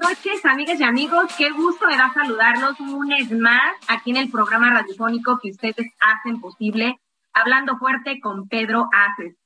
[0.00, 1.34] Noches, amigas y amigos.
[1.36, 5.92] Qué gusto me da saludarlos un mes más aquí en el programa radiofónico que ustedes
[6.00, 6.98] hacen posible,
[7.34, 9.36] Hablando Fuerte con Pedro Aces.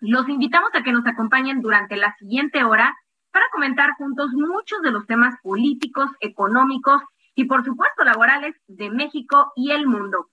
[0.00, 2.94] Los invitamos a que nos acompañen durante la siguiente hora
[3.32, 7.00] para comentar juntos muchos de los temas políticos, económicos
[7.34, 10.28] y, por supuesto, laborales de México y el mundo.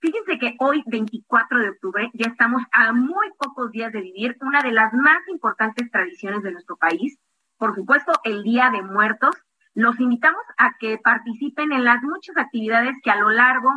[0.00, 4.62] Fíjense que hoy, 24 de octubre, ya estamos a muy pocos días de vivir una
[4.62, 7.18] de las más importantes tradiciones de nuestro país,
[7.62, 9.36] por supuesto, el Día de Muertos.
[9.72, 13.70] Los invitamos a que participen en las muchas actividades que a lo largo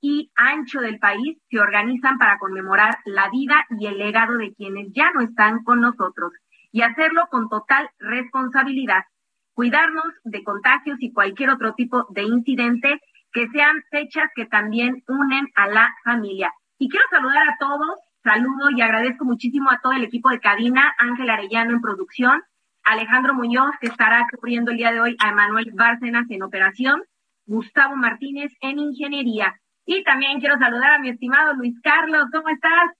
[0.00, 4.88] y ancho del país se organizan para conmemorar la vida y el legado de quienes
[4.92, 6.32] ya no están con nosotros
[6.72, 9.04] y hacerlo con total responsabilidad.
[9.54, 13.00] Cuidarnos de contagios y cualquier otro tipo de incidente
[13.32, 16.52] que sean fechas que también unen a la familia.
[16.76, 20.92] Y quiero saludar a todos, saludo y agradezco muchísimo a todo el equipo de cabina,
[20.98, 22.42] Ángel Arellano en producción,
[22.88, 27.02] Alejandro Muñoz, que estará cubriendo el día de hoy a Emanuel Bárcenas en operación,
[27.44, 29.60] Gustavo Martínez en ingeniería.
[29.84, 32.90] Y también quiero saludar a mi estimado Luis Carlos, ¿cómo estás?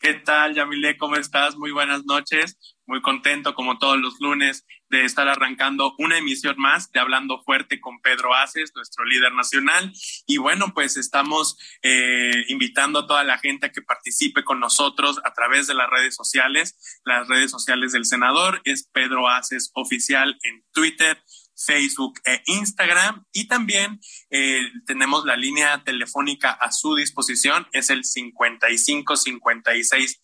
[0.00, 0.96] ¿Qué tal, Yamile?
[0.96, 1.56] ¿Cómo estás?
[1.56, 2.58] Muy buenas noches.
[2.92, 7.80] Muy contento, como todos los lunes, de estar arrancando una emisión más de Hablando Fuerte
[7.80, 9.90] con Pedro Aces, nuestro líder nacional.
[10.26, 15.22] Y bueno, pues estamos eh, invitando a toda la gente a que participe con nosotros
[15.24, 17.00] a través de las redes sociales.
[17.06, 21.18] Las redes sociales del senador es Pedro Aces Oficial en Twitter,
[21.56, 23.24] Facebook e Instagram.
[23.32, 30.20] Y también eh, tenemos la línea telefónica a su disposición, es el 55 56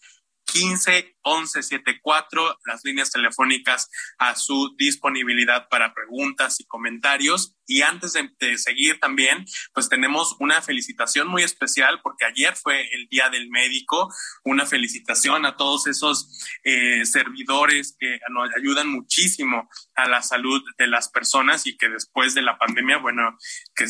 [0.53, 7.55] 15 11 74, las líneas telefónicas a su disponibilidad para preguntas y comentarios.
[7.67, 9.45] Y antes de, seguir también,
[9.75, 14.13] pues tenemos una felicitación muy especial porque ayer fue el Día del Médico.
[14.45, 16.31] Una felicitación a todos esos
[16.65, 22.35] eh, servidores que nos ayudan muchísimo a la salud de las personas y que después
[22.35, 23.37] de la pandemia, bueno,
[23.75, 23.85] que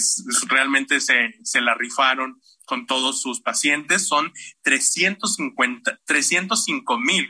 [0.49, 4.07] realmente se, se la rifaron con todos sus pacientes.
[4.07, 4.33] Son
[4.63, 6.01] 350,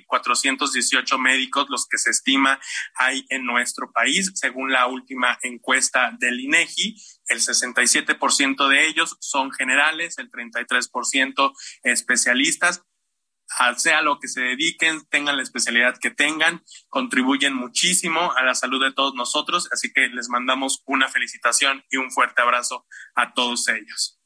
[0.06, 2.60] 305.418 médicos los que se estima
[2.94, 6.96] hay en nuestro país, según la última encuesta del INEGI.
[7.26, 12.82] El 67% de ellos son generales, el 33% especialistas
[13.76, 18.82] sea lo que se dediquen, tengan la especialidad que tengan, contribuyen muchísimo a la salud
[18.82, 23.68] de todos nosotros, así que les mandamos una felicitación y un fuerte abrazo a todos
[23.68, 24.17] ellos.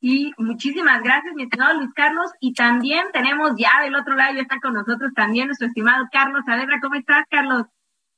[0.00, 2.30] Y muchísimas gracias, mi estimado Luis Carlos.
[2.40, 6.42] Y también tenemos ya del otro lado, ya está con nosotros también nuestro estimado Carlos
[6.46, 6.80] Saavedra.
[6.80, 7.66] ¿Cómo estás, Carlos?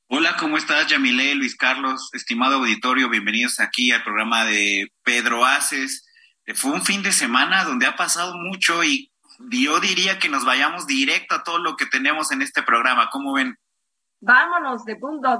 [0.07, 2.09] Hola, ¿cómo estás, Yamile, Luis Carlos?
[2.13, 6.07] Estimado auditorio, bienvenidos aquí al programa de Pedro Aces.
[6.55, 9.11] Fue un fin de semana donde ha pasado mucho y
[9.49, 13.09] yo diría que nos vayamos directo a todo lo que tenemos en este programa.
[13.11, 13.57] ¿Cómo ven?
[14.21, 15.39] Vámonos de punto.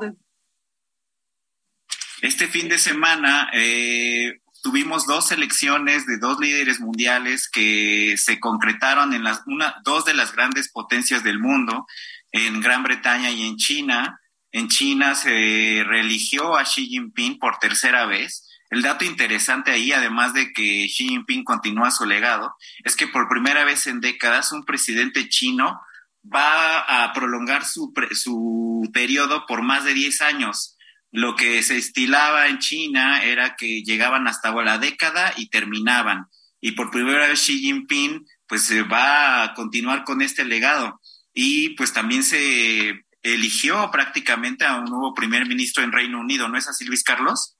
[2.21, 9.13] Este fin de semana eh, tuvimos dos elecciones de dos líderes mundiales que se concretaron
[9.13, 11.85] en las una, dos de las grandes potencias del mundo,
[12.31, 14.21] en Gran Bretaña y en China.
[14.51, 18.49] En China se reeligió a Xi Jinping por tercera vez.
[18.69, 22.55] El dato interesante ahí, además de que Xi Jinping continúa su legado,
[22.85, 25.81] es que por primera vez en décadas un presidente chino
[26.23, 30.72] va a prolongar su, su periodo por más de 10 años.
[31.13, 36.25] Lo que se estilaba en China era que llegaban hasta la década y terminaban.
[36.59, 40.99] y por primera vez Xi Jinping pues va a continuar con este legado
[41.33, 46.57] y pues también se eligió prácticamente a un nuevo primer ministro en Reino Unido, ¿no
[46.57, 47.57] es así Luis Carlos?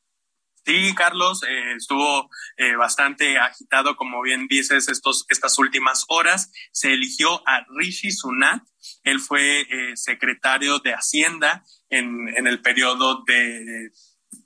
[0.65, 6.51] Sí, Carlos, eh, estuvo eh, bastante agitado, como bien dices, estos, estas últimas horas.
[6.71, 8.63] Se eligió a Rishi Sunak.
[9.03, 11.65] Él fue eh, secretario de Hacienda
[11.97, 13.91] en, en el periodo de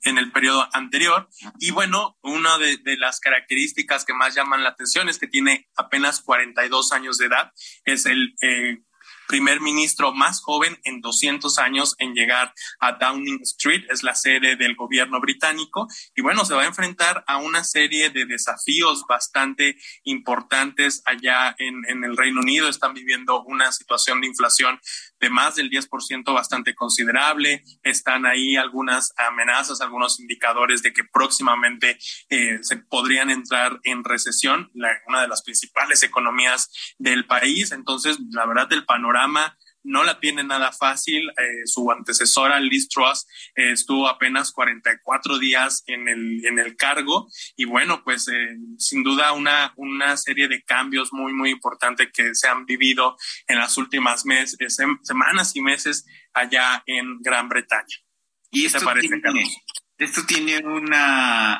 [0.04, 1.30] en el periodo anterior.
[1.60, 5.70] Y bueno, una de, de, las características que más llaman la atención es que tiene
[5.76, 7.52] apenas 42 años de edad.
[7.86, 8.80] Es el eh,
[9.28, 14.56] primer ministro más joven en 200 años en llegar a Downing Street, es la sede
[14.56, 19.78] del gobierno británico, y bueno, se va a enfrentar a una serie de desafíos bastante
[20.04, 22.70] importantes allá en, en el Reino Unido.
[22.70, 24.80] Están viviendo una situación de inflación
[25.20, 27.64] de más del 10% bastante considerable.
[27.84, 31.98] Están ahí algunas amenazas, algunos indicadores de que próximamente
[32.30, 37.72] eh, se podrían entrar en recesión, la, una de las principales economías del país.
[37.72, 41.30] Entonces, la verdad, el panorama no la tiene nada fácil.
[41.30, 43.26] Eh, su antecesora, Liz Truss,
[43.56, 49.04] eh, estuvo apenas 44 días en el, en el cargo y bueno, pues eh, sin
[49.04, 53.78] duda una, una serie de cambios muy, muy importantes que se han vivido en las
[53.78, 57.98] últimas meses, semanas y meses allá en Gran Bretaña.
[58.52, 59.46] ¿Y esto parece, tiene,
[59.98, 60.94] Esto tiene un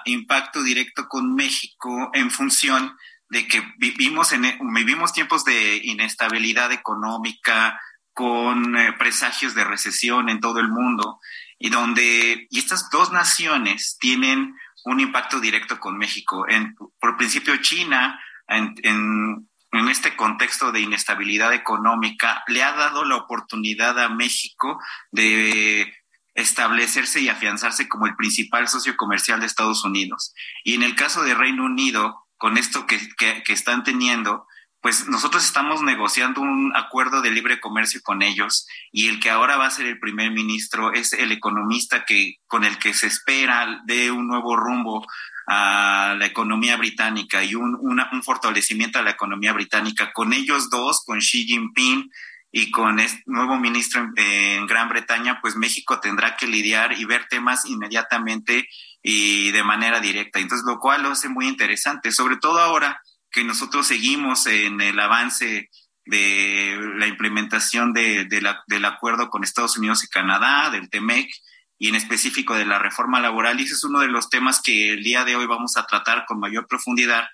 [0.06, 2.96] impacto directo con México en función
[3.30, 4.44] de que vivimos en
[4.74, 7.80] vivimos tiempos de inestabilidad económica,
[8.18, 11.20] con eh, presagios de recesión en todo el mundo
[11.60, 14.56] y donde y estas dos naciones tienen
[14.86, 16.48] un impacto directo con México.
[16.50, 19.48] En, por principio, China, en, en,
[19.88, 24.80] este contexto de inestabilidad económica, le ha dado la oportunidad a México
[25.12, 25.94] de
[26.34, 30.34] establecerse y afianzarse como el principal socio comercial de Estados Unidos.
[30.64, 34.48] Y en el caso de Reino Unido, con esto que, que están teniendo,
[34.88, 39.58] pues nosotros estamos negociando un acuerdo de libre comercio con ellos y el que ahora
[39.58, 43.82] va a ser el primer ministro es el economista que con el que se espera
[43.84, 45.06] de un nuevo rumbo
[45.46, 50.14] a la economía británica y un, un fortalecimiento a la economía británica.
[50.14, 52.10] Con ellos dos, con Xi Jinping
[52.50, 57.04] y con este nuevo ministro en, en Gran Bretaña, pues México tendrá que lidiar y
[57.04, 58.70] ver temas inmediatamente
[59.04, 60.40] y de manera directa.
[60.40, 63.02] Entonces, lo cual lo hace muy interesante, sobre todo ahora
[63.38, 65.70] que nosotros seguimos en el avance
[66.08, 71.30] de la implementación de, de la, del acuerdo con Estados Unidos y Canadá, del TEMEC,
[71.78, 73.60] y en específico de la reforma laboral.
[73.60, 76.26] Y ese es uno de los temas que el día de hoy vamos a tratar
[76.26, 77.28] con mayor profundidad,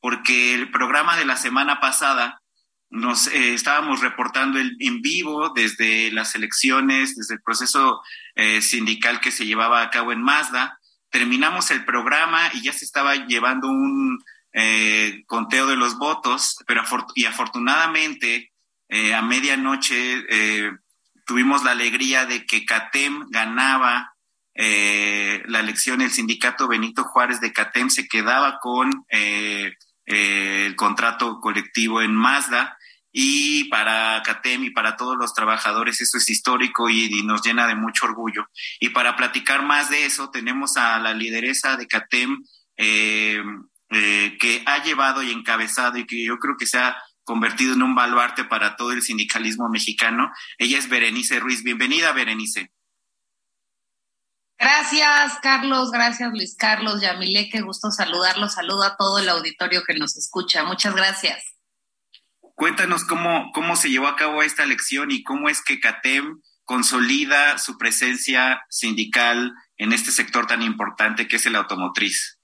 [0.00, 2.40] porque el programa de la semana pasada
[2.88, 8.00] nos eh, estábamos reportando el, en vivo desde las elecciones, desde el proceso
[8.36, 10.78] eh, sindical que se llevaba a cabo en Mazda.
[11.10, 14.18] Terminamos el programa y ya se estaba llevando un
[14.52, 16.82] eh, conteo de los votos, pero
[17.14, 18.52] y afortunadamente
[18.88, 20.70] eh, a medianoche eh,
[21.26, 24.12] tuvimos la alegría de que CATEM ganaba
[24.54, 29.72] eh, la elección, el sindicato Benito Juárez de CATEM se quedaba con eh,
[30.06, 32.76] eh, el contrato colectivo en Mazda.
[33.14, 37.66] Y para CATEM y para todos los trabajadores eso es histórico y, y, nos llena
[37.66, 38.46] de mucho orgullo.
[38.80, 42.42] Y para platicar más de eso tenemos a la lideresa de CATEM,
[43.92, 47.82] eh, que ha llevado y encabezado y que yo creo que se ha convertido en
[47.82, 50.30] un baluarte para todo el sindicalismo mexicano.
[50.58, 51.62] Ella es Berenice Ruiz.
[51.62, 52.72] Bienvenida, Berenice.
[54.58, 55.90] Gracias, Carlos.
[55.90, 57.00] Gracias, Luis Carlos.
[57.00, 58.54] Yamile, qué gusto saludarlos.
[58.54, 60.64] Saludo a todo el auditorio que nos escucha.
[60.64, 61.44] Muchas gracias.
[62.54, 67.58] Cuéntanos cómo, cómo se llevó a cabo esta elección y cómo es que CATEM consolida
[67.58, 72.38] su presencia sindical en este sector tan importante que es el automotriz.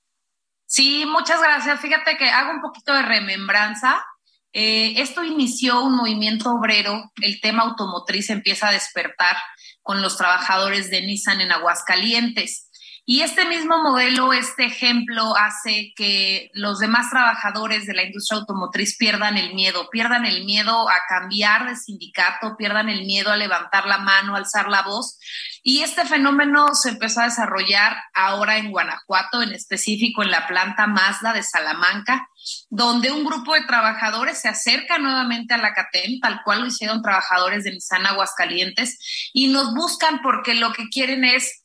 [0.69, 1.81] Sí, muchas gracias.
[1.81, 4.05] Fíjate que hago un poquito de remembranza.
[4.53, 9.37] Eh, esto inició un movimiento obrero, el tema automotriz empieza a despertar
[9.83, 12.68] con los trabajadores de Nissan en Aguascalientes.
[13.11, 18.99] Y este mismo modelo, este ejemplo, hace que los demás trabajadores de la industria automotriz
[18.99, 23.87] pierdan el miedo, pierdan el miedo a cambiar de sindicato, pierdan el miedo a levantar
[23.87, 25.19] la mano, alzar la voz.
[25.63, 30.87] Y este fenómeno se empezó a desarrollar ahora en Guanajuato, en específico en la planta
[30.87, 32.29] Mazda de Salamanca,
[32.69, 37.01] donde un grupo de trabajadores se acerca nuevamente a la CATEM, tal cual lo hicieron
[37.01, 41.63] trabajadores de Nissan Aguascalientes, y nos buscan porque lo que quieren es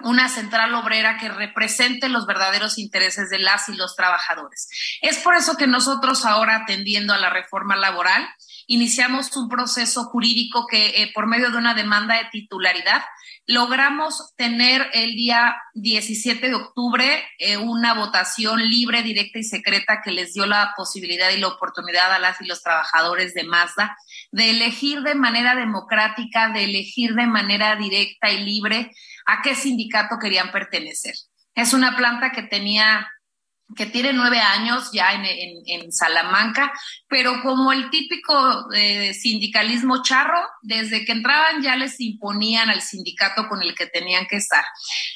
[0.00, 4.68] una central obrera que represente los verdaderos intereses de las y los trabajadores.
[5.02, 8.28] Es por eso que nosotros ahora, atendiendo a la reforma laboral,
[8.66, 13.02] iniciamos un proceso jurídico que, eh, por medio de una demanda de titularidad,
[13.46, 20.12] logramos tener el día 17 de octubre eh, una votación libre, directa y secreta que
[20.12, 23.96] les dio la posibilidad y la oportunidad a las y los trabajadores de Mazda
[24.32, 28.92] de elegir de manera democrática, de elegir de manera directa y libre
[29.28, 31.14] a qué sindicato querían pertenecer.
[31.54, 33.06] Es una planta que tenía
[33.76, 36.72] que tiene nueve años ya en, Salamanca,
[37.06, 43.46] pero como el típico eh, sindicalismo charro, desde que entraban ya les imponían al sindicato
[43.46, 44.64] con el que tenían que estar.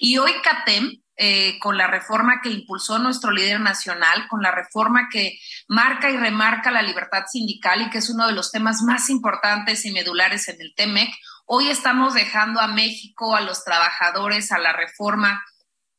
[0.01, 5.09] Y hoy CATEM, eh, con la reforma que impulsó nuestro líder nacional, con la reforma
[5.11, 5.39] que
[5.69, 9.85] marca y remarca la libertad sindical y que es uno de los temas más importantes
[9.87, 11.11] y medulares en el TEMEC,
[11.55, 15.45] hoy estamos dejando a México, a los trabajadores, a la reforma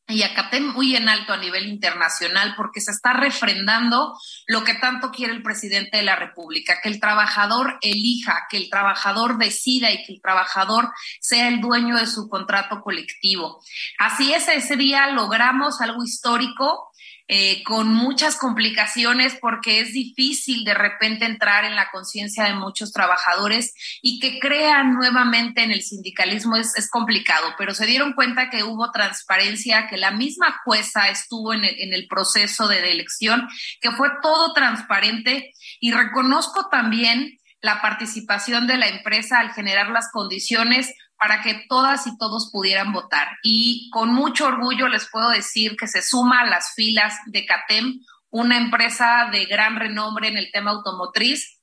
[0.07, 4.17] y acaté muy en alto a nivel internacional porque se está refrendando
[4.47, 8.69] lo que tanto quiere el presidente de la República, que el trabajador elija, que el
[8.71, 10.91] trabajador decida y que el trabajador
[11.21, 13.61] sea el dueño de su contrato colectivo.
[13.99, 16.89] Así es, ese día logramos algo histórico
[17.29, 22.91] eh, con muchas complicaciones porque es difícil de repente entrar en la conciencia de muchos
[22.91, 28.49] trabajadores y que crean nuevamente en el sindicalismo es, es, complicado, pero se dieron cuenta
[28.49, 33.47] que hubo transparencia, que la misma jueza estuvo en el, en el proceso de elección,
[33.79, 40.11] que fue todo transparente y reconozco también la participación de la empresa al generar las
[40.11, 43.37] condiciones para que todas y todos pudieran votar.
[43.43, 48.01] Y con mucho orgullo les puedo decir que se suma a las filas de CATEM,
[48.29, 51.61] una empresa de gran renombre en el tema automotriz,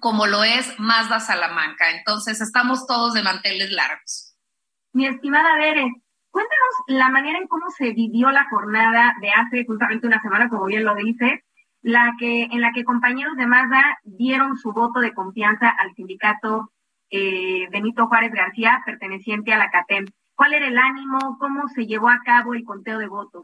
[0.00, 1.92] como lo es Mazda Salamanca.
[1.96, 4.36] Entonces, estamos todos de manteles largos.
[4.92, 5.90] Mi estimada Bere,
[6.30, 10.66] cuéntanos la manera en cómo se vivió la jornada de hace justamente una semana, como
[10.66, 11.40] bien lo dices,
[11.80, 16.70] la que, en la que compañeros de Mazda dieron su voto de confianza al sindicato
[17.10, 20.06] eh, Benito Juárez García, perteneciente a la CATEM.
[20.34, 21.36] ¿Cuál era el ánimo?
[21.38, 23.42] ¿Cómo se llevó a cabo el conteo de votos?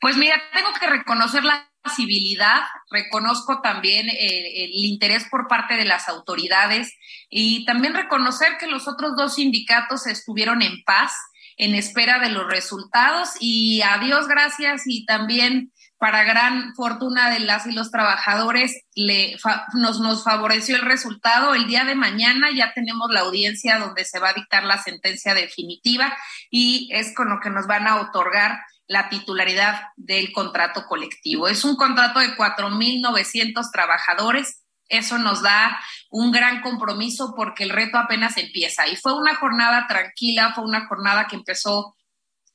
[0.00, 6.08] Pues mira, tengo que reconocer la civilidad, reconozco también el, interés por parte de las
[6.08, 6.96] autoridades
[7.28, 11.16] y también reconocer que los otros dos sindicatos estuvieron en paz
[11.56, 15.72] en espera de los resultados y a Dios gracias y también
[16.02, 19.36] para gran fortuna de las y los trabajadores, le,
[19.74, 21.54] nos, nos favoreció el resultado.
[21.54, 25.32] El día de mañana ya tenemos la audiencia donde se va a dictar la sentencia
[25.32, 26.12] definitiva
[26.50, 31.46] y es con lo que nos van a otorgar la titularidad del contrato colectivo.
[31.46, 34.64] Es un contrato de 4.900 trabajadores.
[34.88, 35.78] Eso nos da
[36.10, 38.88] un gran compromiso porque el reto apenas empieza.
[38.88, 41.94] Y fue una jornada tranquila, fue una jornada que empezó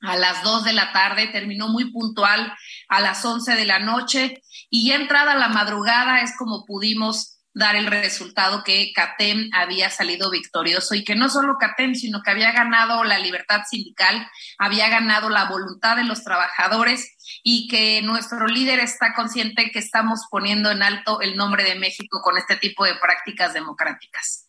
[0.01, 2.54] a las 2 de la tarde, terminó muy puntual
[2.88, 7.75] a las 11 de la noche y ya entrada la madrugada es como pudimos dar
[7.75, 12.51] el resultado que CATEM había salido victorioso y que no solo CATEM, sino que había
[12.51, 18.80] ganado la libertad sindical, había ganado la voluntad de los trabajadores y que nuestro líder
[18.80, 22.94] está consciente que estamos poniendo en alto el nombre de México con este tipo de
[22.96, 24.47] prácticas democráticas.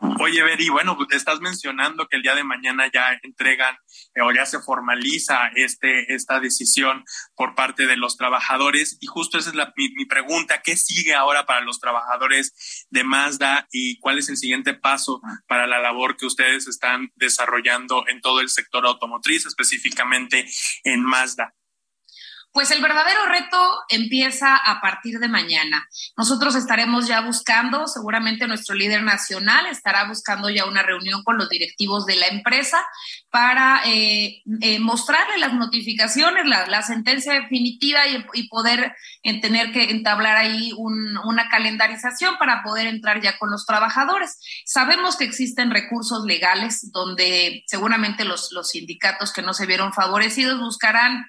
[0.00, 3.76] Oye, Beri, bueno, pues estás mencionando que el día de mañana ya entregan
[4.14, 8.98] eh, o ya se formaliza este, esta decisión por parte de los trabajadores.
[9.00, 13.04] Y justo esa es la, mi, mi, pregunta, ¿qué sigue ahora para los trabajadores de
[13.04, 18.20] Mazda y cuál es el siguiente paso para la labor que ustedes están desarrollando en
[18.20, 20.48] todo el sector automotriz, específicamente
[20.84, 21.54] en Mazda?
[22.58, 25.88] Pues el verdadero reto empieza a partir de mañana.
[26.16, 31.48] Nosotros estaremos ya buscando, seguramente nuestro líder nacional estará buscando ya una reunión con los
[31.48, 32.84] directivos de la empresa
[33.30, 38.92] para eh, eh, mostrarle las notificaciones, la, sentencia definitiva y, poder
[39.40, 44.36] tener que entablar ahí una calendarización para poder entrar ya con los trabajadores.
[44.66, 51.24] Sabemos que existen recursos legales donde seguramente los sindicatos que no se vieron favorecidos buscarán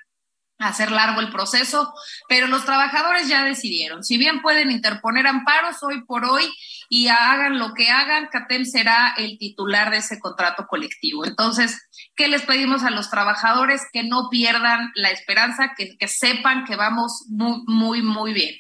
[0.60, 1.94] hacer largo el proceso,
[2.28, 4.04] pero los trabajadores ya decidieron.
[4.04, 6.54] Si bien pueden interponer amparos hoy por hoy
[6.90, 11.26] y hagan lo que hagan, CATEM será el titular de ese contrato colectivo.
[11.26, 13.84] Entonces, ¿qué les pedimos a los trabajadores?
[13.92, 18.56] Que no pierdan la esperanza, que, sepan que vamos muy, muy, muy bien.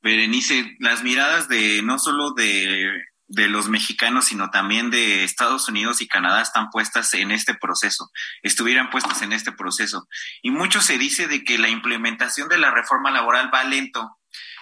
[0.00, 6.02] Berenice, las miradas de no solo de de los mexicanos, sino también de Estados Unidos
[6.02, 8.10] y Canadá están puestas en este proceso,
[8.42, 10.06] estuvieran puestas en este proceso.
[10.42, 14.18] Y mucho se dice de que la implementación de la reforma laboral va lento,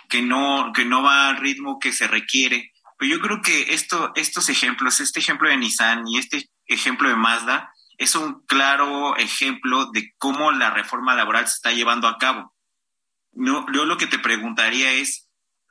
[0.09, 2.73] que no, que no va al ritmo que se requiere.
[2.97, 7.17] Pero yo creo que esto, estos ejemplos, este ejemplo de Nissan y este ejemplo de
[7.17, 12.55] Mazda, es un claro ejemplo de cómo la reforma laboral se está llevando a cabo.
[13.33, 15.29] No, yo lo que te preguntaría es,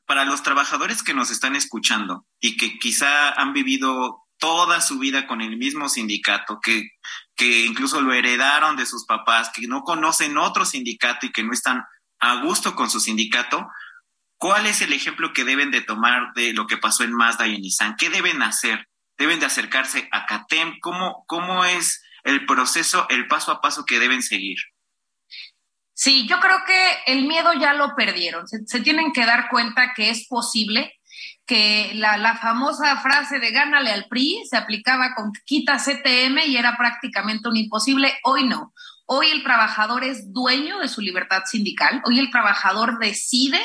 [0.10, 5.28] para los trabajadores que nos están escuchando y que quizá han vivido toda su vida
[5.28, 6.90] con el mismo sindicato, que,
[7.36, 11.54] que incluso lo heredaron de sus papás, que no conocen otro sindicato y que no
[11.54, 11.84] están
[12.18, 13.70] a gusto con su sindicato,
[14.40, 17.54] ¿cuál es el ejemplo que deben de tomar de lo que pasó en Mazda y
[17.54, 17.96] en Nissan?
[17.96, 18.90] ¿Qué deben hacer?
[19.16, 20.80] ¿Deben de acercarse a CATEM?
[20.80, 24.58] ¿Cómo, cómo es el proceso, el paso a paso que deben seguir?
[26.02, 28.48] Sí, yo creo que el miedo ya lo perdieron.
[28.48, 30.94] Se, tienen que dar cuenta que es posible
[31.46, 36.56] que la, la, famosa frase de gánale al PRI se aplicaba con quita CTM y
[36.56, 38.14] era prácticamente un imposible.
[38.24, 38.74] Hoy no.
[39.08, 43.60] Hoy el trabajador es dueño de su libertad sindical, hoy el trabajador decide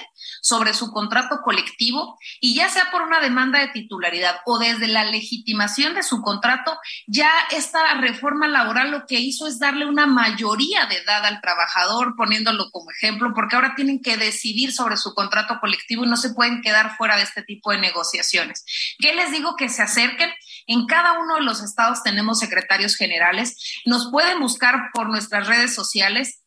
[0.44, 5.02] sobre su contrato colectivo y ya sea por una demanda de titularidad o desde la
[5.04, 10.84] legitimación de su contrato, ya esta reforma laboral lo que hizo es darle una mayoría
[10.84, 15.58] de edad al trabajador, poniéndolo como ejemplo, porque ahora tienen que decidir sobre su contrato
[15.60, 18.66] colectivo y no se pueden quedar fuera de este tipo de negociaciones.
[18.98, 19.56] ¿Qué les digo?
[19.56, 20.30] Que se acerquen.
[20.66, 23.80] En cada uno de los estados tenemos secretarios generales.
[23.86, 26.42] Nos pueden buscar por nuestras redes sociales.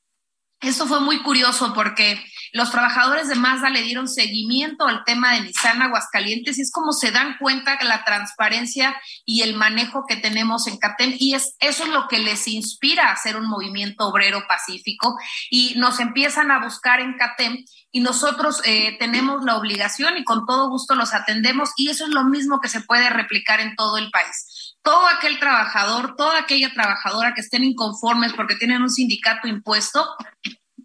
[0.62, 2.24] Esto fue muy curioso porque
[2.54, 6.92] los trabajadores de Mazda le dieron seguimiento al tema de Nissan Aguascalientes y es como
[6.92, 11.56] se dan cuenta de la transparencia y el manejo que tenemos en CATEM y es,
[11.60, 15.18] eso es lo que les inspira a hacer un movimiento obrero pacífico
[15.50, 20.46] y nos empiezan a buscar en CATEM y nosotros eh, tenemos la obligación y con
[20.46, 23.98] todo gusto los atendemos y eso es lo mismo que se puede replicar en todo
[23.98, 24.76] el país.
[24.84, 30.06] Todo aquel trabajador, toda aquella trabajadora que estén inconformes porque tienen un sindicato impuesto,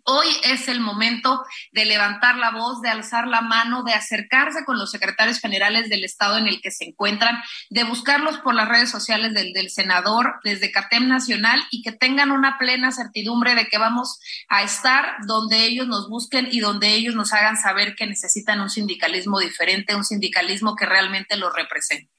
[0.05, 4.79] hoy es el momento de levantar la voz, de alzar la mano, de acercarse con
[4.79, 7.37] los secretarios generales del estado en el que se encuentran,
[7.71, 12.59] de buscarlos por las redes sociales del, senador, desde CATEM Nacional y que tengan una
[12.59, 17.33] plena certidumbre de que vamos a estar donde ellos nos busquen y donde ellos nos
[17.33, 22.11] hagan saber que necesitan un sindicalismo diferente, un sindicalismo que realmente los represente.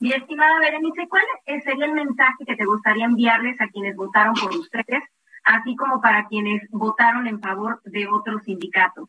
[0.00, 1.22] Mi estimada Berenice, ¿cuál
[1.64, 5.02] sería el mensaje que te gustaría enviarles a quienes votaron por ustedes,
[5.44, 9.08] así como para quienes votaron en favor de otros sindicatos?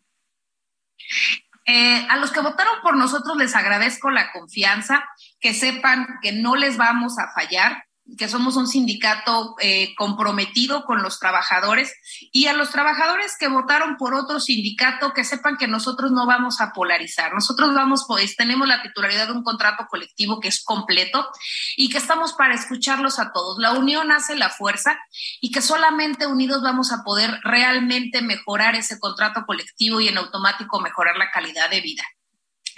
[1.67, 5.03] Eh, a los que votaron por nosotros les agradezco la confianza,
[5.39, 7.84] que sepan que no les vamos a fallar,
[8.17, 11.91] que somos un sindicato eh, comprometido con los trabajadores
[12.31, 16.61] y a los trabajadores que votaron por otro sindicato que sepan que nosotros no vamos
[16.61, 17.33] a polarizar.
[17.33, 21.27] Nosotros vamos, pues tenemos la titularidad de un contrato colectivo que es completo
[21.75, 23.57] y que estamos para escucharlos a todos.
[23.57, 24.99] La unión hace la fuerza
[25.41, 30.79] y que solamente unidos vamos a poder realmente mejorar ese contrato colectivo y en automático
[30.79, 32.03] mejorar la calidad de vida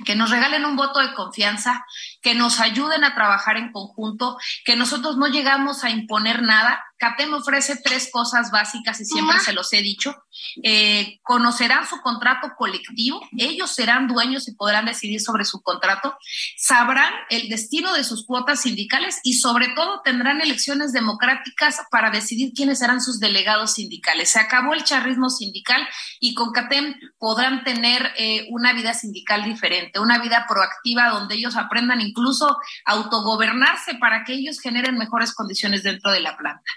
[0.06, 1.86] que nos regalen un voto de confianza,
[2.28, 6.84] que nos ayuden a trabajar en conjunto, que nosotros no llegamos a imponer nada.
[6.98, 10.13] CATEM ofrece tres cosas básicas y siempre se los he dicho.
[10.62, 16.18] Eh, conocerán su contrato colectivo, ellos serán dueños y podrán decidir sobre su contrato,
[16.58, 22.52] sabrán el destino de sus cuotas sindicales y sobre todo tendrán elecciones democráticas para decidir
[22.54, 24.30] quiénes serán sus delegados sindicales.
[24.30, 25.88] Se acabó el charrismo sindical
[26.20, 31.56] y con CATEM podrán tener eh, una vida sindical diferente, una vida proactiva donde ellos
[31.56, 36.71] aprendan incluso a autogobernarse para que ellos generen mejores condiciones dentro de la planta.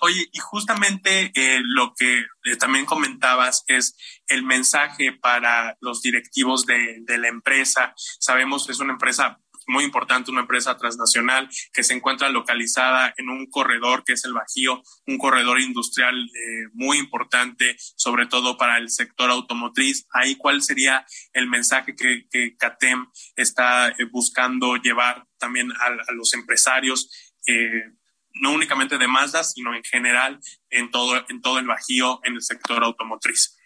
[0.00, 6.64] Oye, y justamente eh, lo que eh, también comentabas es el mensaje para los directivos
[6.64, 7.92] de, de la empresa.
[7.96, 13.28] Sabemos que es una empresa muy importante, una empresa transnacional que se encuentra localizada en
[13.28, 18.78] un corredor que es el Bajío, un corredor industrial eh, muy importante, sobre todo para
[18.78, 20.06] el sector automotriz.
[20.12, 21.04] Ahí, ¿cuál sería
[21.34, 27.34] el mensaje que, que CATEM está eh, buscando llevar también a, los empresarios?
[27.46, 27.92] Eh,
[28.40, 30.38] no únicamente de Mazda, sino en general
[30.70, 33.57] en todo, en todo el Bajío, en el sector automotriz.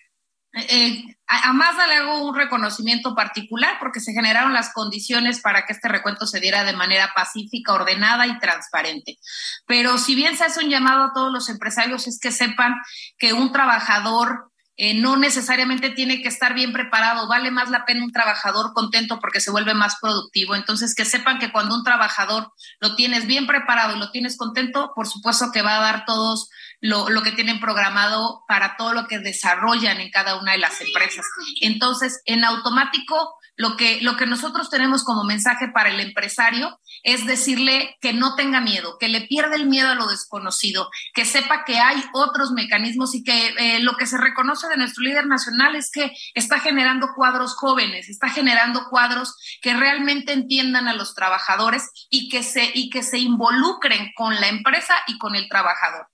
[0.55, 5.73] Eh, a, Mazda le hago un reconocimiento particular porque se generaron las condiciones para que
[5.73, 9.19] este recuento se diera de manera pacífica, ordenada y transparente.
[9.67, 12.75] Pero si bien se hace un llamado a todos los empresarios, es que sepan
[13.19, 18.05] que un trabajador eh, no necesariamente tiene que estar bien preparado, vale más la pena
[18.05, 20.55] un trabajador contento porque se vuelve más productivo.
[20.55, 24.93] Entonces, que sepan que cuando un trabajador lo tienes bien preparado y lo tienes contento,
[24.95, 26.49] por supuesto que va a dar todos
[26.81, 30.81] lo, lo, que tienen programado para todo lo que desarrollan en cada una de las
[30.81, 31.27] empresas.
[31.61, 37.27] Entonces, en automático, lo que, lo que nosotros tenemos como mensaje para el empresario es
[37.27, 41.65] decirle que no tenga miedo, que le pierda el miedo a lo desconocido, que sepa
[41.65, 45.77] que hay otros mecanismos y que eh, lo que se reconoce de nuestro líder nacional
[45.77, 51.91] es que está generando cuadros jóvenes, está generando cuadros que realmente entiendan a los trabajadores
[52.11, 56.12] y que se, y que se involucren con la empresa y con el trabajador.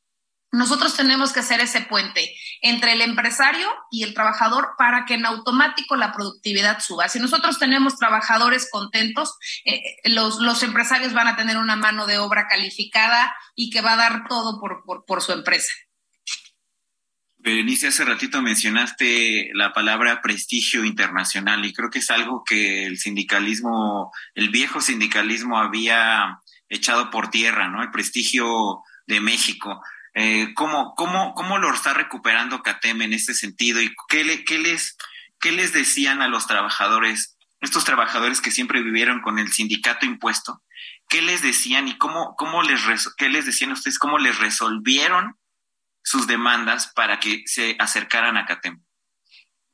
[0.51, 5.27] Nosotros tenemos que hacer ese puente entre el empresario y el trabajador para que en
[5.27, 7.09] automático la productividad suba.
[7.09, 12.19] Si nosotros tenemos trabajadores contentos, eh, los, los, empresarios van a tener una mano de
[12.19, 15.71] obra calificada y que va a dar todo por, por, por su empresa.
[17.41, 22.99] Berenice, hace ratito mencionaste la palabra prestigio internacional y creo que es algo que el
[22.99, 27.83] sindicalismo, el viejo sindicalismo había echado por tierra, ¿no?
[27.83, 29.81] El prestigio de México.
[30.21, 33.81] Eh, ¿cómo, cómo, ¿Cómo lo está recuperando CATEM en este sentido?
[33.81, 34.97] ¿Y qué, qué, les,
[35.39, 40.61] qué les decían a los trabajadores, estos trabajadores que siempre vivieron con el sindicato impuesto?
[41.09, 42.81] ¿Qué les decían y cómo, cómo les,
[43.17, 44.01] qué les decían ustedes?
[44.01, 45.39] ¿Cómo les resolvieron
[46.03, 48.83] sus demandas para que se acercaran a CATEM?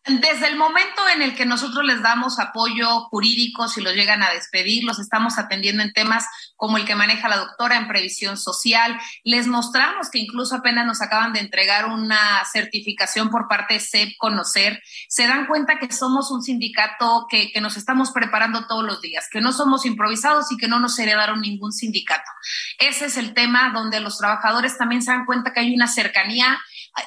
[0.07, 4.31] Desde el momento en el que nosotros les damos apoyo jurídico, si los llegan a
[4.31, 9.01] despedir, los estamos atendiendo en temas como el que maneja la doctora en previsión social.
[9.23, 14.11] Les mostramos que incluso apenas nos acaban de entregar una certificación por parte de CEP
[14.19, 14.83] Conocer.
[15.09, 19.27] Se dan cuenta que somos un sindicato que, que nos estamos preparando todos los días,
[19.33, 22.31] que no somos improvisados y que no nos heredaron ningún sindicato.
[22.79, 26.61] Ese es el tema donde los trabajadores también se dan cuenta que hay una cercanía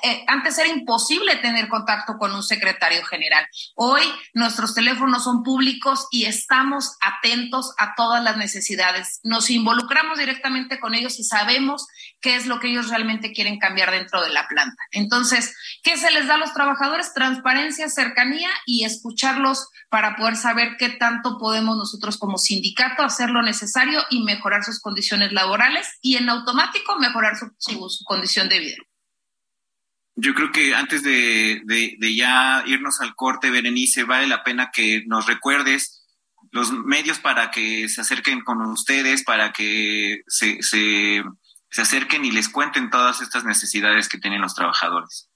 [0.04, 3.48] eh, antes era imposible tener contacto con un secretario general.
[3.76, 9.22] Hoy nuestros teléfonos son públicos y estamos atentos a todas las necesidades.
[9.24, 11.88] Nos involucramos directamente con ellos y sabemos
[12.20, 14.84] qué es lo que ellos realmente quieren cambiar dentro de la planta.
[14.92, 17.14] Entonces, ¿qué se les da a los trabajadores?
[17.14, 23.42] Transparencia, cercanía y escucharlos para poder saber qué tanto podemos nosotros como sindicato hacer lo
[23.42, 28.78] necesario y mejorar sus condiciones laborales y en automático mejorar su, su condición de vida.
[30.20, 31.62] Yo creo que antes de,
[32.16, 36.04] ya irnos al corte, Berenice, vale la pena que nos recuerdes
[36.52, 41.24] los medios para que se acerquen con ustedes, para que se, se,
[41.70, 45.30] se acerquen y les cuenten todas estas necesidades que tienen los trabajadores.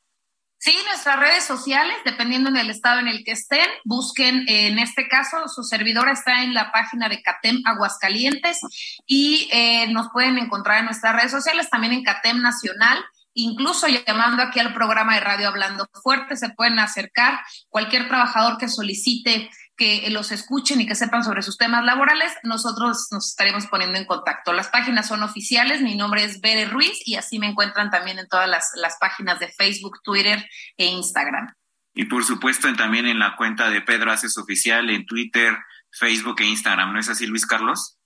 [0.58, 5.48] Sí, nuestras redes sociales, dependiendo del estado en el que estén, busquen, en este caso,
[5.48, 8.60] su servidora está en la página de CATEM Aguascalientes
[9.06, 14.44] y eh, nos pueden encontrar en nuestras redes sociales, también en CATEM Nacional incluso llamando
[14.44, 17.40] aquí al programa de Radio Hablando Fuerte, se pueden acercar
[17.70, 23.08] cualquier trabajador que solicite que los escuchen y que sepan sobre sus temas laborales, nosotros
[23.10, 24.54] nos estaremos poniendo en contacto.
[24.54, 28.28] Las páginas son oficiales, mi nombre es Bere Ruiz y así me encuentran también en
[28.28, 31.56] todas las, las páginas de Facebook, Twitter e Instagram.
[31.96, 35.58] Y por supuesto también en la cuenta de Pedro Haces Oficial en Twitter,
[35.92, 37.98] Facebook e Instagram, ¿no es así Luis Carlos?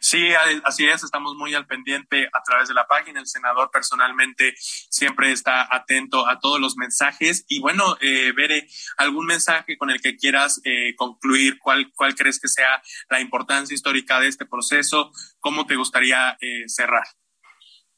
[0.00, 0.32] Sí,
[0.64, 3.20] así es, estamos muy al pendiente a través de la página.
[3.20, 7.44] El senador personalmente siempre está atento a todos los mensajes.
[7.48, 8.32] Y bueno, eh,
[8.96, 11.58] ¿algún mensaje con el que quieras eh, concluir?
[11.58, 15.12] ¿Cuál, ¿Cuál crees que sea la importancia histórica de este proceso?
[15.40, 17.06] ¿Cómo te gustaría eh, cerrar?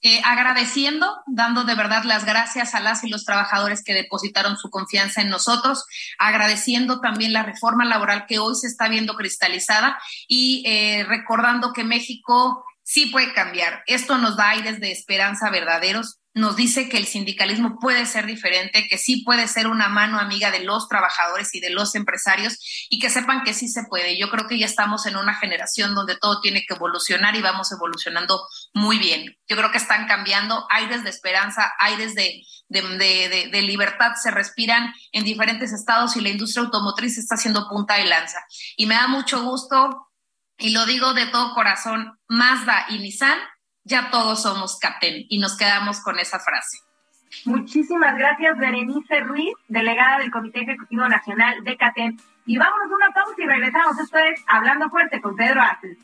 [0.02, 4.70] Eh, agradeciendo, dando de verdad las gracias a las y los trabajadores que depositaron su
[4.70, 5.84] confianza en nosotros,
[6.18, 11.84] agradeciendo también la reforma laboral que hoy se está viendo cristalizada y eh, recordando que
[11.84, 13.82] México sí puede cambiar.
[13.86, 18.86] Esto nos da aires de esperanza verdaderos nos dice que el sindicalismo puede ser diferente,
[18.88, 22.56] que sí puede ser una mano amiga de los trabajadores y de los empresarios
[22.88, 24.18] y que sepan que sí se puede.
[24.18, 27.72] Yo creo que ya estamos en una generación donde todo tiene que evolucionar y vamos
[27.72, 29.36] evolucionando muy bien.
[29.48, 32.42] Yo creo que están cambiando aires de esperanza, aires de,
[33.62, 38.38] libertad se respiran en diferentes estados y la industria automotriz está haciendo punta de lanza.
[38.76, 40.08] Y me da mucho gusto,
[40.58, 43.38] y lo digo de todo corazón, Mazda y Nissan
[43.84, 46.78] ya todos somos CATEM y nos quedamos con esa frase.
[47.44, 52.16] Muchísimas gracias, Berenice Ruiz, delegada del Comité Ejecutivo Nacional de CATEM.
[52.46, 53.98] Y vámonos a una pausa y regresamos.
[53.98, 55.98] Esto es Hablando Fuerte con Pedro Aces.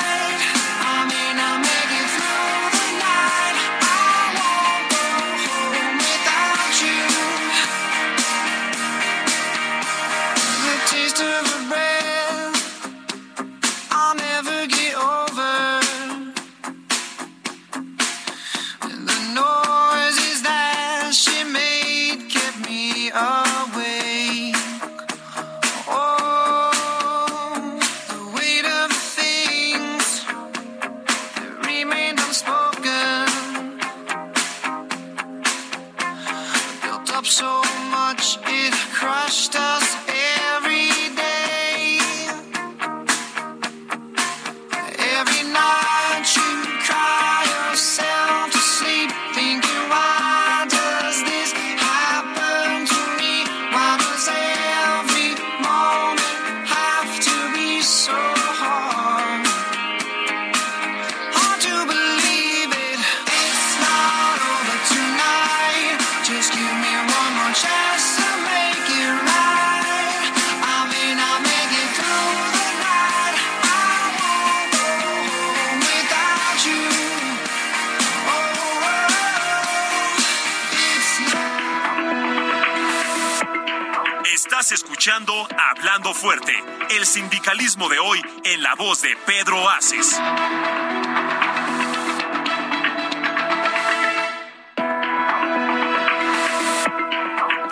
[88.98, 90.18] voz de Pedro Aces.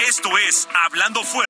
[0.08, 1.46] Esto es Hablando Fuerte.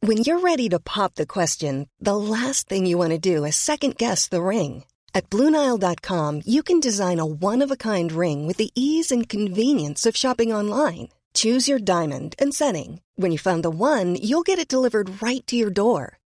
[0.00, 3.56] When you're ready to pop the question, the last thing you want to do is
[3.56, 4.84] second guess the ring.
[5.14, 9.28] At Bluenile.com, you can design a one of a kind ring with the ease and
[9.28, 11.08] convenience of shopping online.
[11.34, 13.00] Choose your diamond and setting.
[13.16, 16.18] When you find the one, you'll get it delivered right to your door.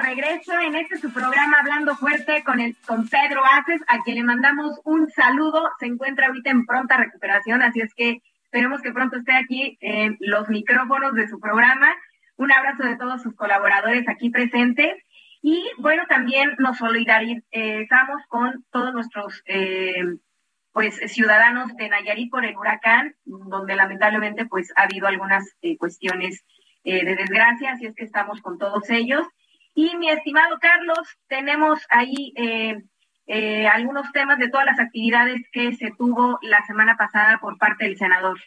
[0.00, 4.24] Regreso en este su programa Hablando Fuerte con el con Pedro Aces, a quien le
[4.24, 5.70] mandamos un saludo.
[5.78, 10.16] Se encuentra ahorita en pronta recuperación, así es que esperemos que pronto esté aquí en
[10.20, 11.88] los micrófonos de su programa.
[12.36, 14.96] Un abrazo de todos sus colaboradores aquí presentes.
[15.42, 20.02] Y bueno, también nos solidarizamos con todos nuestros eh,
[20.72, 26.44] pues ciudadanos de Nayarit por el huracán, donde lamentablemente pues ha habido algunas eh, cuestiones
[26.84, 29.26] eh, de desgracia, así es que estamos con todos ellos.
[29.76, 32.82] Y mi estimado Carlos, tenemos ahí eh,
[33.26, 37.84] eh, algunos temas de todas las actividades que se tuvo la semana pasada por parte
[37.84, 38.40] del senador.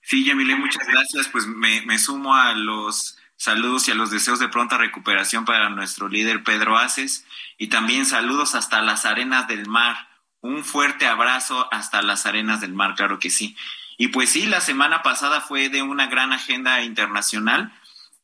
[0.00, 1.26] Sí, Yamile, muchas gracias.
[1.26, 5.70] Pues me, me sumo a los saludos y a los deseos de pronta recuperación para
[5.70, 7.26] nuestro líder Pedro Aces
[7.58, 9.96] y también saludos hasta las arenas del mar.
[10.40, 13.56] Un fuerte abrazo hasta las arenas del mar, claro que sí.
[13.96, 17.72] Y pues sí, la semana pasada fue de una gran agenda internacional.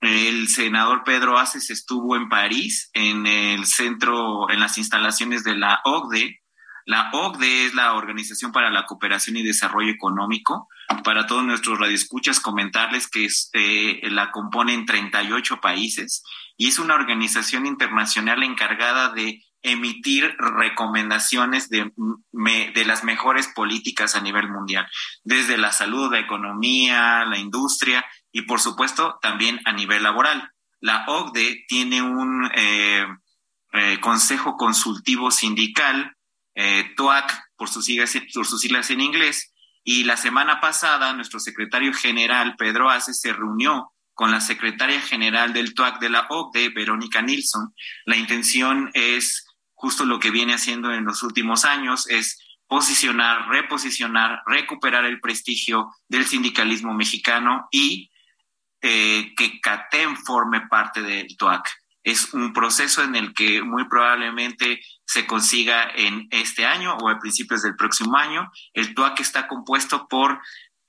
[0.04, 5.80] El senador Pedro Aces estuvo en París, en el centro, en las instalaciones de la
[5.84, 6.42] OCDE.
[6.84, 10.68] La OCDE es la Organización para la Cooperación y Desarrollo Económico.
[11.02, 16.22] Para todos nuestros radioescuchas, comentarles que este, la componen 38 países
[16.58, 21.90] y es una organización internacional encargada de emitir recomendaciones de,
[22.74, 24.86] de las mejores políticas a nivel mundial,
[25.22, 30.50] desde la salud, la economía, la industria y por supuesto también a nivel laboral.
[30.80, 33.06] La OCDE tiene un eh,
[33.72, 36.14] eh, consejo consultivo sindical,
[36.56, 42.90] eh, TOAC por sus, siglas, en inglés, y la semana pasada nuestro secretario general, Pedro
[42.90, 47.72] Aces, se reunió con la secretaria general del TOAC de la OCDE, Verónica Nilsson.
[48.04, 54.42] La intención es justo lo que viene haciendo en los últimos años, es posicionar, reposicionar,
[54.44, 58.10] recuperar el prestigio del sindicalismo mexicano y
[58.86, 61.66] eh, que CATEM forme parte del TOAC.
[62.02, 67.18] Es un proceso en el que muy probablemente se consiga en este año o a
[67.18, 68.52] principios del próximo año.
[68.74, 70.38] El TOAC está compuesto por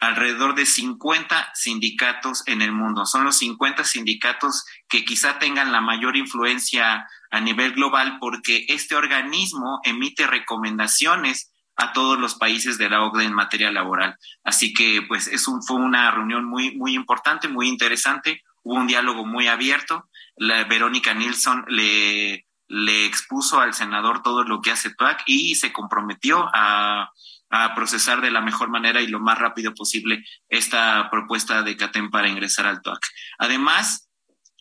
[0.01, 3.05] alrededor de 50 sindicatos en el mundo.
[3.05, 8.95] Son los 50 sindicatos que quizá tengan la mayor influencia a nivel global porque este
[8.95, 14.17] organismo emite recomendaciones a todos los países de la OCDE en materia laboral.
[14.43, 18.43] Así que pues es un, fue una reunión muy, muy importante, muy interesante.
[18.63, 20.09] Hubo un diálogo muy abierto.
[20.37, 25.71] La Verónica Nilsson le, le expuso al senador todo lo que hace TUAC y se
[25.71, 27.11] comprometió a,
[27.73, 32.27] procesar de la mejor manera y lo más rápido posible esta propuesta de CATEM para
[32.27, 32.99] ingresar al TUAC.
[33.37, 34.09] Además,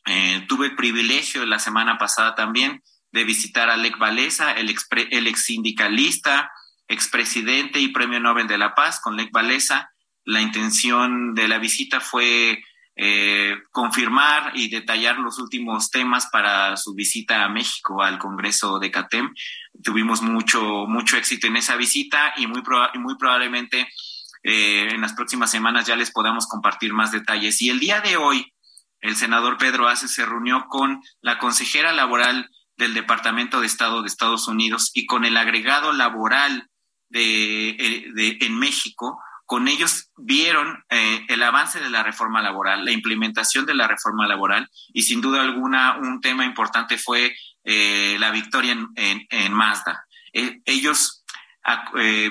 [0.07, 4.73] eh, tuve el privilegio la semana pasada también de visitar a Lech Walesa, el,
[5.11, 6.53] el ex sindicalista,
[6.89, 9.91] expresidente y premio Nobel de la Paz con Lech Walesa.
[10.25, 12.63] La intención de la visita fue
[12.97, 18.91] eh, confirmar y detallar los últimos temas para su visita a México al Congreso de
[18.91, 19.35] CATEM.
[19.83, 23.89] Tuvimos mucho, mucho éxito en esa visita y muy, proba muy probablemente
[24.45, 27.61] eh, en las próximas semanas ya les podamos compartir más detalles.
[27.63, 28.53] Y el día de hoy,
[29.01, 34.09] el senador Pedro Ace se reunió con la consejera laboral del Departamento de Estado de
[34.09, 36.71] Estados Unidos y con el agregado laboral
[37.21, 42.93] de, de, en México con ellos vieron eh, el avance de la reforma laboral, la
[42.93, 48.31] implementación de la reforma laboral y sin duda alguna un tema importante fue eh, la
[48.31, 50.07] victoria en, en, Mazda.
[50.33, 51.25] Eh, ellos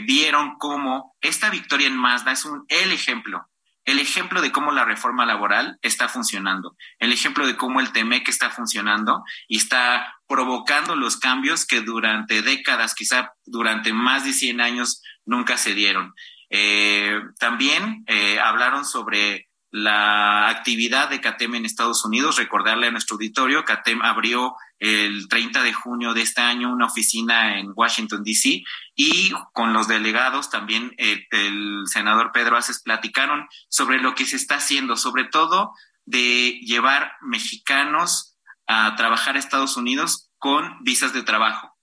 [0.05, 3.47] vieron cómo esta victoria en Mazda es un, el ejemplo,
[3.85, 8.29] el ejemplo de cómo la reforma laboral está funcionando, el ejemplo de cómo el TEMEC
[8.29, 14.61] está funcionando y está provocando los cambios que durante décadas, quizá durante más de 100
[14.61, 16.13] años, nunca se dieron.
[16.49, 22.38] Eh, también eh, hablaron sobre la actividad de CATEM en Estados Unidos.
[22.38, 27.57] Recordarle a nuestro auditorio, CATEM abrió el 30 de junio de este año una oficina
[27.57, 28.62] en Washington, D.C.
[28.95, 34.36] y con los delegados también el, el senador Pedro Aces platicaron sobre lo que se
[34.36, 35.71] está haciendo, sobre todo
[36.05, 41.73] de llevar mexicanos a trabajar a Estados Unidos con visas de trabajo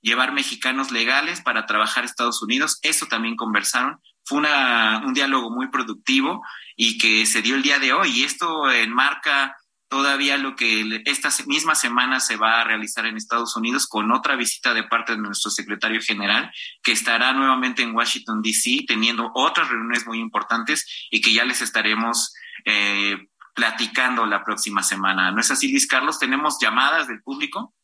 [0.00, 2.78] llevar mexicanos legales para trabajar a Estados Unidos.
[2.82, 4.00] Eso también conversaron.
[4.28, 6.42] Fue una, un diálogo muy productivo
[6.76, 8.10] y que se dio el día de hoy.
[8.10, 9.56] Y esto enmarca
[9.88, 14.36] todavía lo que esta misma semana se va a realizar en Estados Unidos con otra
[14.36, 19.70] visita de parte de nuestro secretario general, que estará nuevamente en Washington, D.C., teniendo otras
[19.70, 22.34] reuniones muy importantes y que ya les estaremos
[22.66, 23.16] eh,
[23.54, 25.30] platicando la próxima semana.
[25.30, 26.18] ¿No es así, Luis Carlos?
[26.18, 27.74] ¿Tenemos llamadas del público?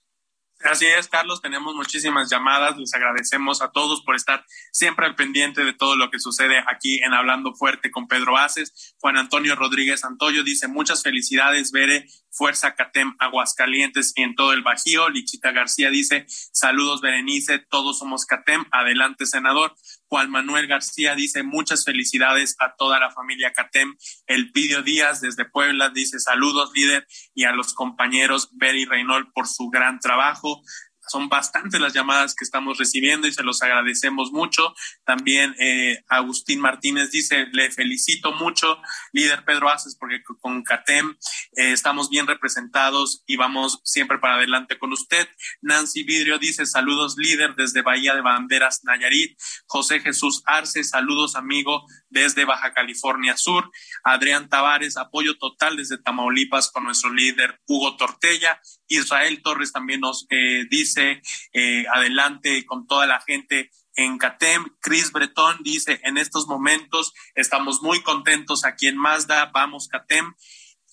[0.63, 5.63] Así es, Carlos, tenemos muchísimas llamadas, les agradecemos a todos por estar siempre al pendiente
[5.63, 8.95] de todo lo que sucede aquí en Hablando Fuerte con Pedro Aces.
[8.99, 14.63] Juan Antonio Rodríguez Antoyo dice, muchas felicidades, Bere, Fuerza Catem Aguascalientes y en todo el
[14.63, 15.11] Bajío.
[15.11, 19.75] Lichita García dice, saludos Berenice, todos somos Catem, adelante senador.
[20.15, 23.97] Juan Manuel García dice, muchas felicidades a toda la familia Catem.
[24.29, 29.49] El Pidio Díaz desde Puebla dice, saludos líder y a los compañeros Beri Reynol por
[29.49, 30.63] su gran trabajo
[31.09, 34.75] son bastantes las llamadas que estamos recibiendo y se los agradecemos mucho.
[35.05, 38.79] También eh, Agustín Martínez dice, le felicito mucho,
[39.13, 41.17] líder Pedro Aces, porque con CATEM
[41.57, 45.29] eh, estamos bien representados y vamos siempre para adelante con usted.
[45.63, 49.39] Nancy Vidrio dice, saludos líder desde Bahía de Banderas, Nayarit.
[49.67, 53.71] José Jesús Arce, saludos amigo desde Baja California Sur.
[54.03, 58.61] Adrián Tavares, apoyo total desde Tamaulipas con nuestro líder Hugo Tortella.
[58.89, 64.77] Israel Torres también nos eh, dice eh, adelante con toda la gente en CATEM.
[64.81, 70.35] Chris Bretón dice, en estos momentos estamos muy contentos aquí en Mazda, vamos CATEM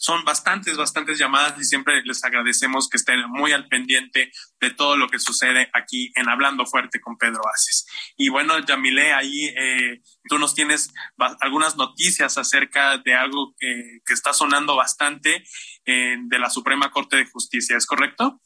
[0.01, 4.97] son bastantes, bastantes llamadas y siempre les agradecemos que estén muy al pendiente de todo
[4.97, 7.85] lo que sucede aquí en Hablando Fuerte con Pedro Aces.
[8.17, 10.91] Y bueno, Yamile, ahí eh, tú nos tienes
[11.39, 15.43] algunas noticias acerca de algo que, que está sonando bastante
[15.85, 18.41] de la Suprema Corte de Justicia, ¿es correcto?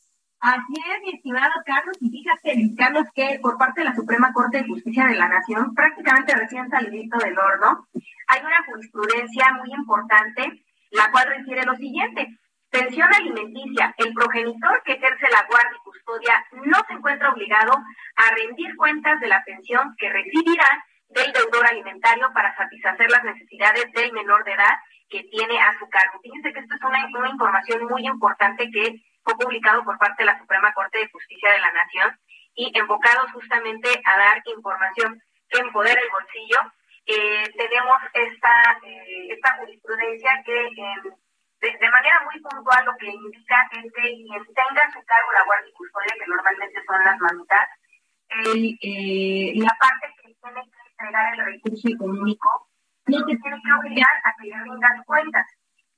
[0.45, 4.59] Así es, mi estimado Carlos, y fíjate, Carlos, que por parte de la Suprema Corte
[4.59, 7.87] de Justicia de la Nación, prácticamente recién salido del horno,
[8.27, 12.37] hay una jurisprudencia muy importante la cual refiere lo siguiente.
[12.69, 13.95] Pensión alimenticia.
[13.97, 19.19] El progenitor que ejerce la guardia y custodia no se encuentra obligado a rendir cuentas
[19.21, 24.53] de la pensión que recibirá del deudor alimentario para satisfacer las necesidades del menor de
[24.53, 24.77] edad
[25.09, 26.19] que tiene a su cargo.
[26.21, 30.39] Fíjense que esto es una información muy importante que fue publicado por parte de la
[30.39, 32.17] Suprema Corte de Justicia de la Nación
[32.53, 36.59] y enfocados justamente a dar información que empodera el bolsillo
[37.07, 41.13] eh, tenemos esta, eh, esta jurisprudencia que eh,
[41.61, 45.45] de, manera muy puntual lo que indica es que quien tenga a su cargo la
[45.45, 47.69] guardia y custodia, que normalmente son las mamitas,
[48.29, 52.69] la parte que tiene que entregar el recurso económico
[53.05, 55.45] no te tiene que obligar a que le rindas cuentas.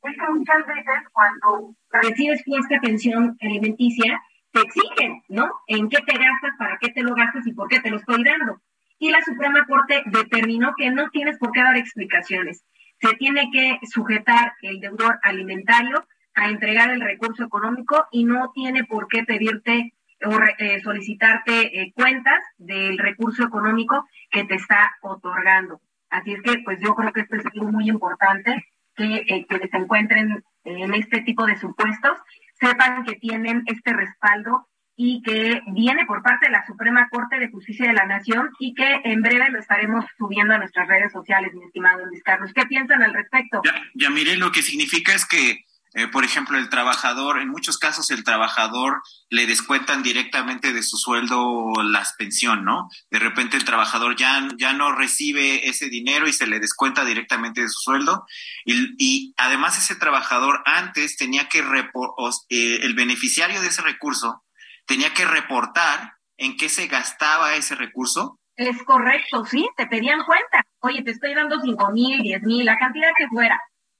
[0.03, 5.51] Es que muchas veces cuando recibes tú esta pensión alimenticia, te exigen, ¿no?
[5.67, 8.23] En qué te gastas, para qué te lo gastas y por qué te lo estoy
[8.23, 8.61] dando
[8.99, 12.63] y la Suprema Corte determinó que no tienes por qué dar explicaciones.
[12.99, 18.83] Se tiene que sujetar el deudor alimentario a entregar el recurso económico y no tiene
[18.83, 19.93] por qué pedirte
[20.25, 25.79] o eh, solicitarte eh, cuentas del recurso económico que te está otorgando.
[26.09, 28.65] Así es que, pues yo creo que esto es algo muy importante
[28.97, 32.17] que eh, se encuentren en este tipo de supuestos
[32.59, 34.67] sepan que tienen este respaldo
[34.99, 38.73] y que viene por parte de la Suprema Corte de Justicia de la Nación y
[38.73, 42.51] que en breve lo estaremos subiendo a nuestras redes sociales, mi estimado Luis Carlos.
[42.51, 43.61] ¿Qué piensan al respecto?
[43.63, 45.63] Ya, ya lo que significa es que,
[45.97, 50.95] eh, por ejemplo, el trabajador, en muchos casos el trabajador le descuentan directamente de su
[50.95, 52.87] sueldo la pensión, ¿no?
[53.09, 57.61] De repente el trabajador ya, ya no recibe ese dinero y se le descuenta directamente
[57.61, 58.27] de su sueldo.
[58.63, 64.43] Y, y además ese trabajador antes tenía que, eh, el beneficiario de ese recurso,
[64.85, 70.63] tenía que reportar en qué se gastaba ese recurso Es correcto, sí, te pedían cuenta.
[70.81, 73.59] Oye, te estoy dando cinco mil, diez mil, la cantidad que fuera.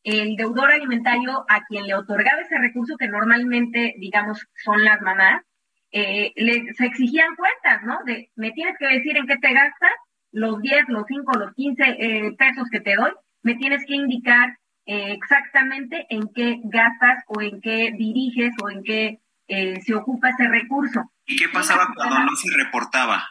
[0.09, 5.43] El deudor alimentario a quien le otorgaba ese recurso, que normalmente, digamos, son las mamás,
[5.91, 7.99] eh, le, se exigían cuentas, ¿no?
[8.05, 9.91] De, me tienes que decir en qué te gastas
[10.31, 13.11] los 10, los 5, los 15 eh, pesos que te doy,
[13.43, 18.83] me tienes que indicar eh, exactamente en qué gastas o en qué diriges o en
[18.85, 21.11] qué eh, se ocupa ese recurso.
[21.25, 23.27] ¿Y qué pasaba cuando no se reportaba?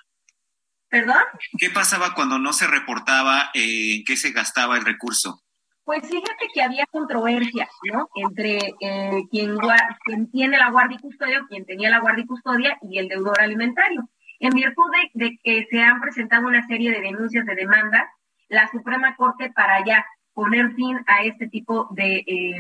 [0.91, 1.23] ¿Perdón?
[1.57, 5.43] ¿Qué pasaba cuando no se reportaba en qué se gastaba el recurso?
[5.87, 8.09] Pues fíjate que había controversia, ¿no?
[8.17, 9.57] Entre eh, quien,
[10.05, 13.41] quien, tiene la guardia y custodia quien tenía la guardia y custodia y el deudor
[13.41, 14.03] alimentario.
[14.41, 14.83] En virtud
[15.15, 18.03] de, que se han presentado una serie de denuncias de demandas,
[18.49, 22.59] la Suprema Corte para ya poner fin a este tipo de eh,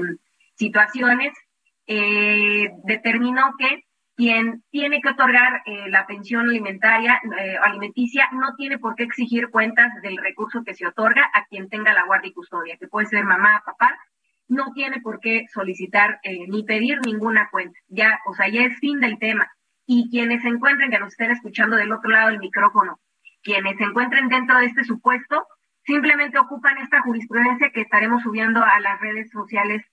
[0.55, 1.33] situaciones
[1.89, 3.86] eh, determinó que
[4.17, 9.51] quien tiene que otorgar eh, la pensión alimentaria, eh, alimenticia, no tiene por qué exigir
[9.51, 13.07] cuentas del recurso que se otorga a quien tenga la guardia y custodia, que puede
[13.07, 13.99] ser mamá, papá,
[14.49, 17.79] no tiene por qué solicitar eh, ni pedir ninguna cuenta.
[17.89, 19.51] Ya, o sea, ya es fin del tema.
[19.87, 22.99] Y quienes se encuentren, que nos estén escuchando del otro lado del micrófono,
[23.43, 25.47] quienes se encuentren dentro de este supuesto,
[25.85, 29.85] simplemente ocupan esta jurisprudencia que estaremos subiendo a las redes sociales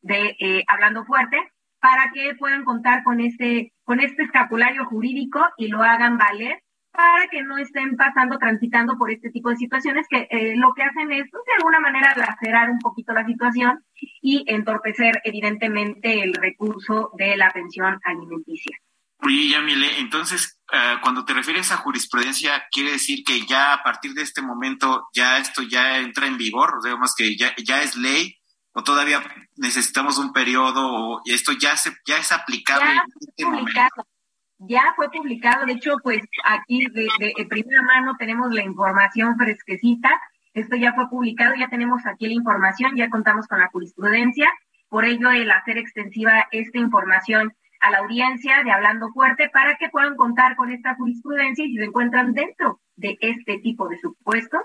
[0.00, 1.51] de Hablando Fuerte
[1.82, 6.62] para que puedan contar con este, con este escapulario jurídico y lo hagan valer
[6.92, 10.84] para que no estén pasando, transitando por este tipo de situaciones que eh, lo que
[10.84, 13.82] hacen es, pues, de alguna manera, lacerar un poquito la situación
[14.20, 18.76] y entorpecer, evidentemente, el recurso de la pensión alimenticia.
[19.24, 24.12] Oye, Yamile, entonces, uh, cuando te refieres a jurisprudencia, ¿quiere decir que ya a partir
[24.12, 26.82] de este momento ya esto ya entra en vigor?
[26.84, 28.36] Digamos que ya, ya es ley
[28.72, 29.22] o todavía
[29.56, 34.06] necesitamos un periodo o esto ya se ya es aplicable ya en este momento?
[34.64, 40.08] Ya fue publicado, de hecho, pues aquí de, de, primera mano tenemos la información fresquecita,
[40.54, 44.48] esto ya fue publicado, ya tenemos aquí la información, ya contamos con la jurisprudencia,
[44.88, 49.88] por ello el hacer extensiva esta información a la audiencia de Hablando Fuerte para que
[49.88, 54.60] puedan contar con esta jurisprudencia y si se encuentran dentro de este tipo de supuestos,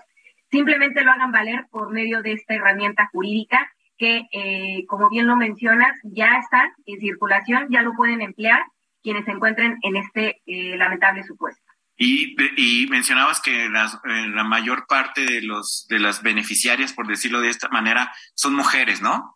[0.51, 3.67] simplemente lo hagan valer por medio de esta herramienta jurídica
[3.97, 8.61] que, eh, como bien lo mencionas, ya están en circulación, ya lo pueden emplear
[9.01, 11.63] quienes se encuentren en este eh, lamentable supuesto.
[11.99, 17.07] Y, y mencionabas que las, eh, la mayor parte de los de las beneficiarias, por
[17.07, 19.35] decirlo de esta manera, son mujeres, ¿no?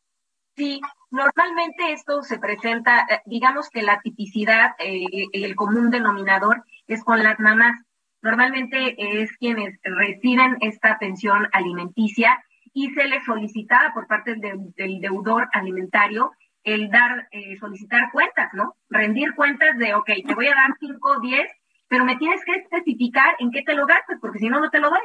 [0.55, 7.03] Sí, normalmente esto se presenta, eh, digamos que la tipicidad, eh, el común denominador es
[7.03, 7.81] con las mamás.
[8.21, 12.43] Normalmente es quienes reciben esta pensión alimenticia
[12.73, 16.31] y se le solicitaba por parte del, deudor alimentario
[16.63, 18.75] el dar, eh, solicitar cuentas, ¿no?
[18.89, 21.51] Rendir cuentas de, ok, te voy a dar 5, 10,
[21.87, 24.79] pero me tienes que especificar en qué te lo gastas, porque si no, no te
[24.79, 25.01] lo doy.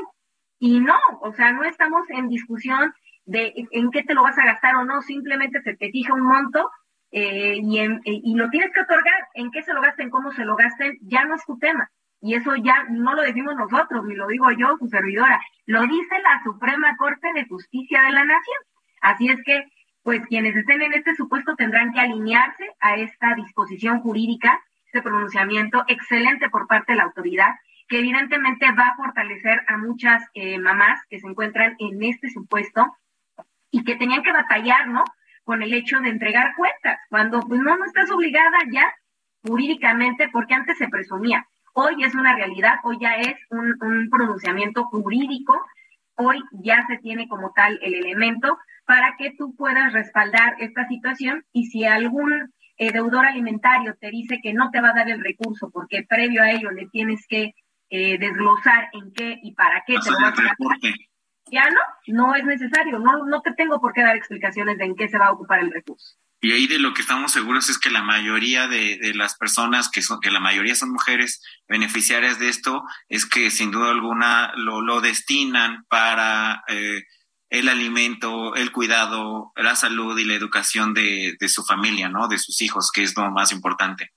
[0.58, 2.94] Y no, o sea, no estamos en discusión
[3.24, 6.22] de en qué te lo vas a gastar o no, simplemente se te fija un
[6.22, 6.70] monto
[7.10, 10.44] eh, y, en, y lo tienes que otorgar, en qué se lo gasten, cómo se
[10.44, 11.90] lo gasten, ya no es tu tema.
[12.20, 16.18] Y eso ya no lo decimos nosotros, ni lo digo yo, su servidora, lo dice
[16.22, 18.58] la Suprema Corte de Justicia de la Nación.
[19.00, 19.64] Así es que,
[20.02, 25.84] pues quienes estén en este supuesto tendrán que alinearse a esta disposición jurídica, este pronunciamiento
[25.88, 27.54] excelente por parte de la autoridad,
[27.88, 32.96] que evidentemente va a fortalecer a muchas eh, mamás que se encuentran en este supuesto
[33.70, 35.04] y que tenían que batallar, ¿no?
[35.44, 38.92] Con el hecho de entregar cuentas, cuando pues no, no estás obligada ya
[39.42, 41.46] jurídicamente, porque antes se presumía
[41.78, 45.54] Hoy es una realidad, hoy ya es un, un pronunciamiento jurídico,
[46.14, 51.44] hoy ya se tiene como tal el elemento para que tú puedas respaldar esta situación
[51.52, 55.22] y si algún eh, deudor alimentario te dice que no te va a dar el
[55.22, 57.52] recurso porque previo a ello le tienes que
[57.90, 60.56] eh, desglosar en qué y para qué te lo vas a
[61.50, 64.96] ya no, no es necesario, no, no te tengo por qué dar explicaciones de en
[64.96, 66.16] qué se va a ocupar el recurso.
[66.46, 69.90] Y ahí de lo que estamos seguros es que la mayoría de, de, las personas,
[69.90, 74.52] que son, que la mayoría son mujeres beneficiarias de esto, es que sin duda alguna
[74.54, 77.02] lo, lo destinan para eh,
[77.50, 82.28] el alimento, el cuidado, la salud y la educación de, de, su familia, ¿no?
[82.28, 84.12] De sus hijos, que es lo más importante.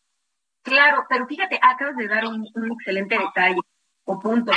[0.62, 3.58] Claro, pero fíjate, acabas de dar un, un excelente detalle
[4.04, 4.52] o punto.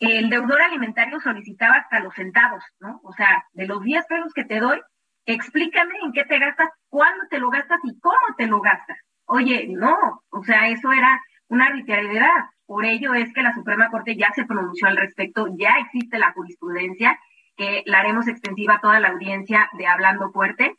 [0.00, 3.00] El deudor alimentario solicitaba hasta los centavos, ¿no?
[3.04, 4.80] O sea, de los 10 pesos que te doy,
[5.26, 8.98] explícame en qué te gastas, cuándo te lo gastas y cómo te lo gastas.
[9.26, 12.46] Oye, no, o sea, eso era una arbitrariedad.
[12.66, 16.32] Por ello es que la Suprema Corte ya se pronunció al respecto, ya existe la
[16.32, 17.18] jurisprudencia,
[17.56, 20.76] que la haremos extensiva a toda la audiencia de Hablando Fuerte,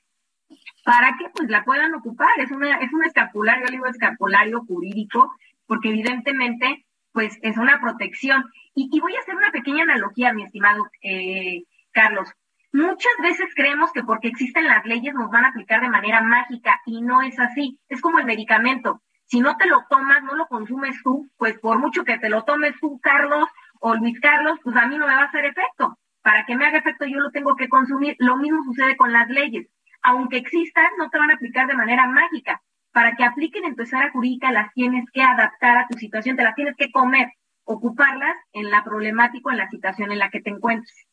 [0.84, 2.40] para que pues la puedan ocupar.
[2.40, 5.34] Es, una, es un escapulario, digo escapulario jurídico,
[5.68, 8.44] porque evidentemente pues es una protección.
[8.76, 12.30] Y, voy a hacer una pequeña analogía, mi estimado eh, Carlos.
[12.74, 16.82] Muchas veces creemos que porque existen las leyes nos van a aplicar de manera mágica
[16.88, 17.80] y no es así.
[17.88, 19.04] Es como el medicamento.
[19.26, 22.46] Si no te lo tomas, no lo consumes tú, pues por mucho que te lo
[22.46, 23.48] tomes tú, Carlos
[23.80, 26.00] o Luis Carlos, pues a mí no me va a hacer efecto.
[26.24, 28.16] Para que me haga efecto yo lo tengo que consumir.
[28.18, 29.68] Lo mismo sucede con las leyes.
[30.02, 32.64] Aunque existan, no te van a aplicar de manera mágica.
[32.92, 36.44] Para que apliquen en tu esfera jurídica las tienes que adaptar a tu situación, te
[36.44, 37.34] las tienes que comer,
[37.66, 41.08] ocuparlas en la problemática, en la situación en la que te encuentres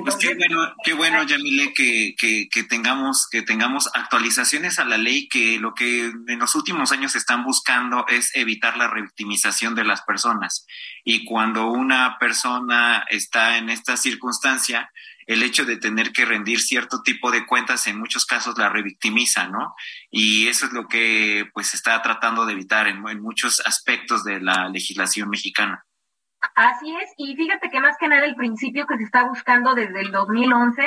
[0.00, 4.96] pues qué bueno, qué bueno, Yamile, que, que, que, tengamos, que tengamos actualizaciones a la
[4.96, 9.84] ley, que lo que en los últimos años están buscando es evitar la revictimización de
[9.84, 10.66] las personas.
[11.04, 14.90] Y cuando una persona está en esta circunstancia,
[15.26, 19.48] el hecho de tener que rendir cierto tipo de cuentas en muchos casos la revictimiza,
[19.48, 19.74] ¿no?
[20.10, 24.40] Y eso es lo que pues se está tratando de evitar en muchos aspectos de
[24.40, 25.84] la legislación mexicana.
[26.54, 30.00] Así es, y fíjate que más que nada el principio que se está buscando desde
[30.00, 30.82] el 2011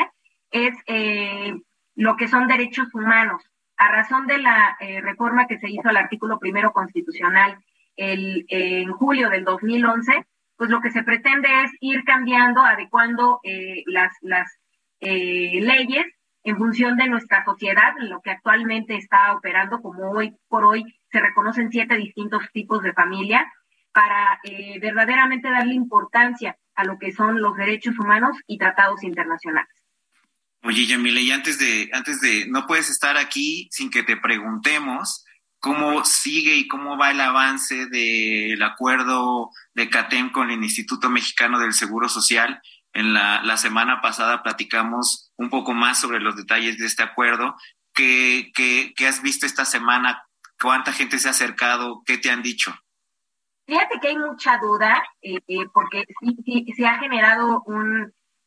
[0.51, 1.53] es eh,
[1.95, 3.41] lo que son derechos humanos.
[3.77, 7.57] A razón de la eh, reforma que se hizo al artículo primero constitucional
[7.95, 10.25] el, en julio del 2011,
[10.57, 14.51] pues lo que se pretende es ir cambiando, adecuando eh, las, las
[14.99, 16.05] leyes
[16.43, 21.19] en función de nuestra sociedad, lo que actualmente está operando, como hoy por hoy se
[21.19, 23.45] reconocen siete distintos tipos de familia,
[23.95, 29.71] para eh, verdaderamente darle importancia a lo que son los derechos humanos y tratados internacionales.
[30.63, 35.23] Oye, Yamile, y antes de, antes de, no puedes estar aquí sin que te preguntemos
[35.59, 41.57] cómo sigue y cómo va el avance del acuerdo de CATEM con el Instituto Mexicano
[41.59, 42.59] del Seguro Social.
[42.91, 47.55] En la, la semana pasada platicamos un poco más sobre los detalles de este acuerdo.
[47.93, 50.21] ¿Qué, qué, qué has visto esta semana?
[50.59, 52.03] ¿Cuánta gente se ha acercado?
[52.05, 52.75] ¿Qué te han dicho?
[53.65, 55.39] Fíjate que hay mucha duda, eh,
[55.73, 57.63] porque sí, se ha generado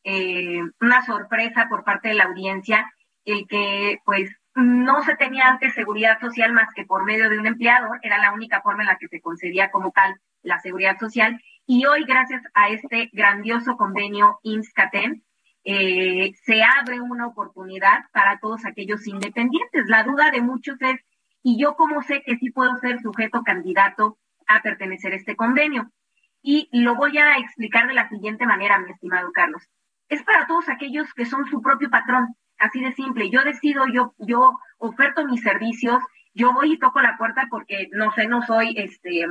[0.03, 2.89] eh, una sorpresa por parte de la audiencia,
[3.25, 7.47] el que pues no se tenía antes seguridad social más que por medio de un
[7.47, 11.41] empleador, era la única forma en la que se concedía como tal la seguridad social.
[11.65, 15.21] Y hoy, gracias a este grandioso convenio IMSS-CATEM,
[15.65, 19.85] eh, se abre una oportunidad para todos aquellos independientes.
[19.87, 20.99] La duda de muchos es,
[21.43, 24.17] ¿y yo cómo sé que sí puedo ser sujeto candidato
[24.49, 25.89] a pertenecer a este convenio.
[26.41, 29.63] Y lo voy a explicar de la siguiente manera, mi estimado Carlos.
[30.09, 33.29] Es para todos aquellos que son su propio patrón, así de simple.
[33.29, 36.01] Yo decido, yo, yo oferto mis servicios,
[36.33, 39.25] yo voy y toco la puerta porque no sé, no soy este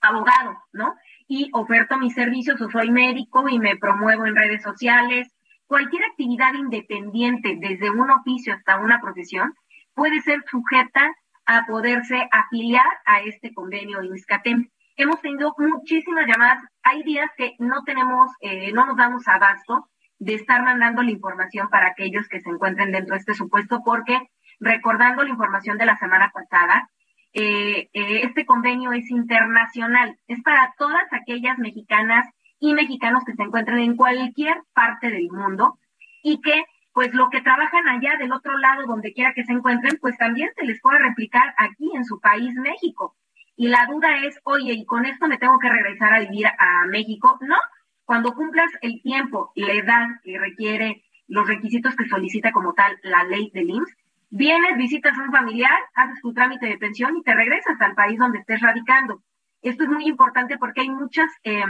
[0.00, 0.94] abogado, ¿no?
[1.28, 5.28] Y oferto mis servicios o soy médico y me promuevo en redes sociales.
[5.66, 9.54] Cualquier actividad independiente, desde un oficio hasta una profesión,
[9.94, 11.14] puede ser sujeta
[11.46, 14.68] a poderse afiliar a este convenio INSCATEM.
[14.96, 16.62] Hemos tenido muchísimas llamadas.
[16.82, 19.88] Hay días que no tenemos, eh, no nos damos abasto
[20.18, 24.20] de estar mandando la información para aquellos que se encuentren dentro de este supuesto, porque
[24.60, 26.88] recordando la información de la semana pasada,
[27.32, 32.28] eh, eh, este convenio es internacional, es para todas aquellas mexicanas
[32.60, 35.78] y mexicanos que se encuentren en cualquier parte del mundo
[36.22, 39.98] y que pues lo que trabajan allá del otro lado, donde quiera que se encuentren,
[40.00, 43.16] pues también se les puede replicar aquí en su país, México.
[43.56, 46.86] Y la duda es, oye, ¿y con esto me tengo que regresar a vivir a
[46.86, 47.38] México?
[47.42, 47.56] No,
[48.04, 52.98] cuando cumplas el tiempo y la edad que requiere los requisitos que solicita como tal
[53.02, 53.96] la ley del IMSS,
[54.30, 58.18] vienes, visitas a un familiar, haces tu trámite de pensión y te regresas al país
[58.18, 59.22] donde estés radicando.
[59.62, 61.62] Esto es muy importante porque hay muchas, eh,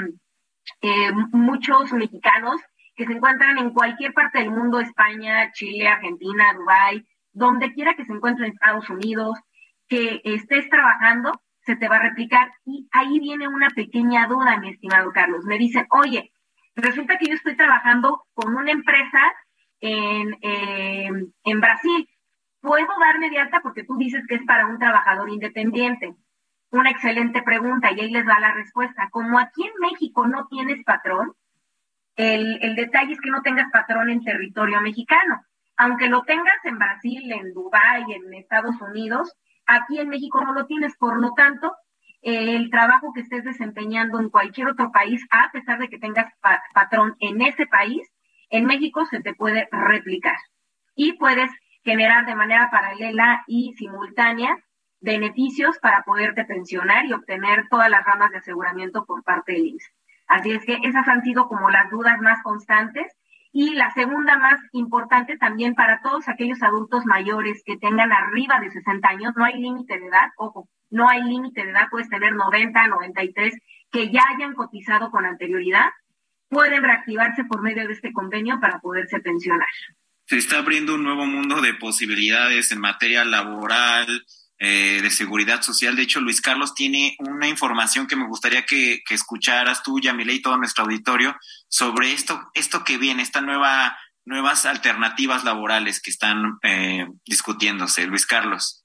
[0.81, 2.61] eh, muchos mexicanos
[3.07, 8.12] se encuentran en cualquier parte del mundo, España, Chile, Argentina, Dubái, donde quiera que se
[8.12, 9.38] encuentren en Estados Unidos,
[9.88, 12.53] que estés trabajando, se te va a replicar.
[12.64, 15.44] Y ahí viene una pequeña duda, mi estimado Carlos.
[15.44, 16.32] Me dicen, oye,
[16.74, 19.20] resulta que yo estoy trabajando con una empresa
[19.80, 22.09] en, em, en Brasil.
[22.61, 26.14] ¿Puedo darme de alta porque tú dices que es para un trabajador independiente?
[26.70, 29.09] Una excelente pregunta y ahí les va la respuesta.
[29.11, 31.34] Como aquí en México no tienes patrón,
[32.17, 35.43] el, detalle es que no tengas patrón en territorio mexicano.
[35.77, 39.35] Aunque lo tengas en Brasil, en Dubái, en Estados Unidos,
[39.67, 40.97] aquí en México no lo tienes.
[40.97, 41.75] Por lo tanto,
[42.21, 46.33] el trabajo que estés desempeñando en cualquier otro país, a pesar de que tengas
[46.75, 48.09] patrón en ese país,
[48.51, 50.37] en México se te puede replicar.
[50.95, 51.51] Y puedes
[51.83, 54.57] generar de manera paralela y simultánea
[55.01, 59.93] beneficios para poderte pensionar y obtener todas las ramas de aseguramiento por parte del INSS.
[60.33, 63.07] Así es que esas han sido como las dudas más constantes
[63.53, 68.70] Y la segunda más importante también para todos aquellos adultos mayores que tengan arriba de
[68.70, 72.33] 60 años, no hay límite de edad, ojo, no hay límite de edad, puedes tener
[72.35, 73.55] 90, 93,
[73.91, 75.91] que ya hayan cotizado con anterioridad,
[76.49, 79.68] pueden reactivarse por medio de este convenio para poderse pensionar.
[80.24, 84.24] Se está abriendo un nuevo mundo de posibilidades en materia laboral,
[84.59, 85.96] eh, de seguridad social.
[85.96, 90.42] De hecho, Luis Carlos tiene una información que me gustaría que, escucharas tú, Yamile, y
[90.42, 91.36] todo nuestro auditorio
[91.68, 98.07] sobre esto, esto que viene, esta nueva, nuevas alternativas laborales que están eh, discutiéndose.
[98.07, 98.82] Luis Carlos.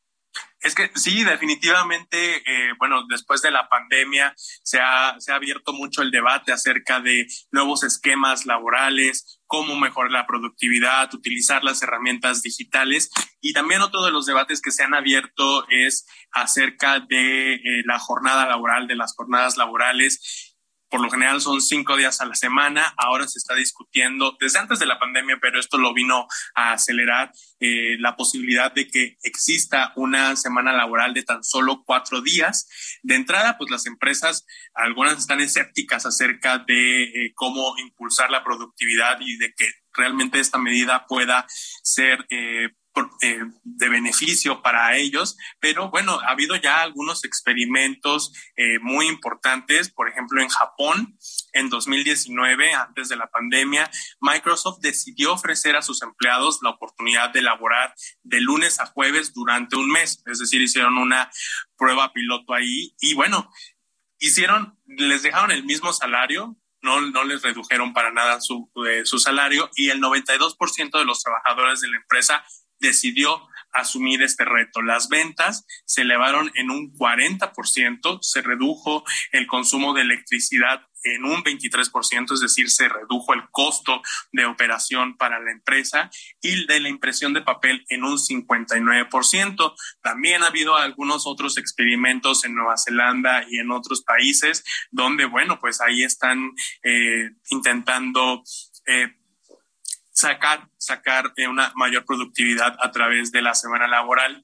[0.60, 5.74] Es que sí, definitivamente, eh, bueno, después de la pandemia se ha, se ha abierto
[5.74, 12.42] mucho el debate acerca de nuevos esquemas laborales, cómo mejorar la productividad, utilizar las herramientas
[12.42, 13.10] digitales.
[13.42, 17.98] Y también otro de los debates que se han abierto es acerca de eh, la
[17.98, 20.47] jornada laboral, de las jornadas laborales
[20.90, 24.80] por lo general son cinco días a la semana, ahora se está discutiendo desde antes
[24.80, 29.92] de la pandemia, pero esto lo vino a acelerar eh, la posibilidad de que exista
[29.96, 32.68] una semana laboral de tan solo cuatro días.
[33.04, 39.18] De entrada, pues las empresas, algunas están escépticas acerca de eh, cómo impulsar la productividad
[39.20, 41.46] y de que realmente esta medida pueda
[41.84, 42.70] ser eh,
[43.22, 49.90] eh, de beneficio para ellos, pero bueno, ha habido ya algunos experimentos eh, muy importantes,
[49.90, 51.18] por ejemplo, en Japón,
[51.54, 53.90] en 2019, antes de la pandemia,
[54.20, 57.94] Microsoft decidió ofrecer a sus empleados la oportunidad de laborar
[58.24, 61.30] de lunes a jueves durante un mes, es decir, hicieron una
[61.78, 63.50] prueba piloto ahí y bueno,
[64.20, 69.20] hicieron, les dejaron el mismo salario, no, no, les redujeron para nada su, eh, su
[69.20, 72.46] salario y el 92% de los trabajadores de la empresa
[72.80, 73.42] decidió
[73.74, 74.82] asumir este reto.
[74.82, 81.44] Las ventas se elevaron en un 40%, se redujo el consumo de electricidad en un
[81.44, 84.02] 23%, es decir, se redujo el costo
[84.32, 86.10] de operación para la empresa
[86.42, 89.76] y de la impresión de papel en un 59%.
[90.02, 95.60] También ha habido algunos otros experimentos en Nueva Zelanda y en otros países donde, bueno,
[95.60, 96.52] pues ahí están
[96.84, 98.44] eh, intentando
[98.88, 99.16] eh,
[100.18, 104.44] sacar, sacar eh, una mayor productividad a través de la semana laboral.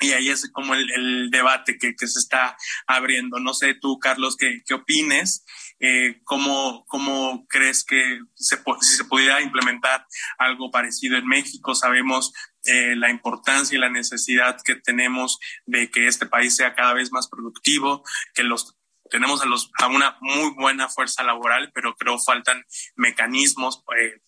[0.00, 2.54] Y ahí es como el, debate que, se está
[2.86, 3.40] abriendo.
[3.40, 5.42] No sé tú, Carlos, qué, qué opines,
[5.80, 10.06] eh, cómo, cómo crees que se, si se pudiera implementar
[10.36, 11.74] algo parecido en México.
[11.74, 16.92] Sabemos eh, la importancia y la necesidad que tenemos de que este país sea cada
[16.92, 18.04] vez más productivo,
[18.34, 18.76] que los
[19.10, 22.62] tenemos a, los, a una muy buena fuerza laboral, pero creo faltan
[22.96, 24.20] mecanismos eh,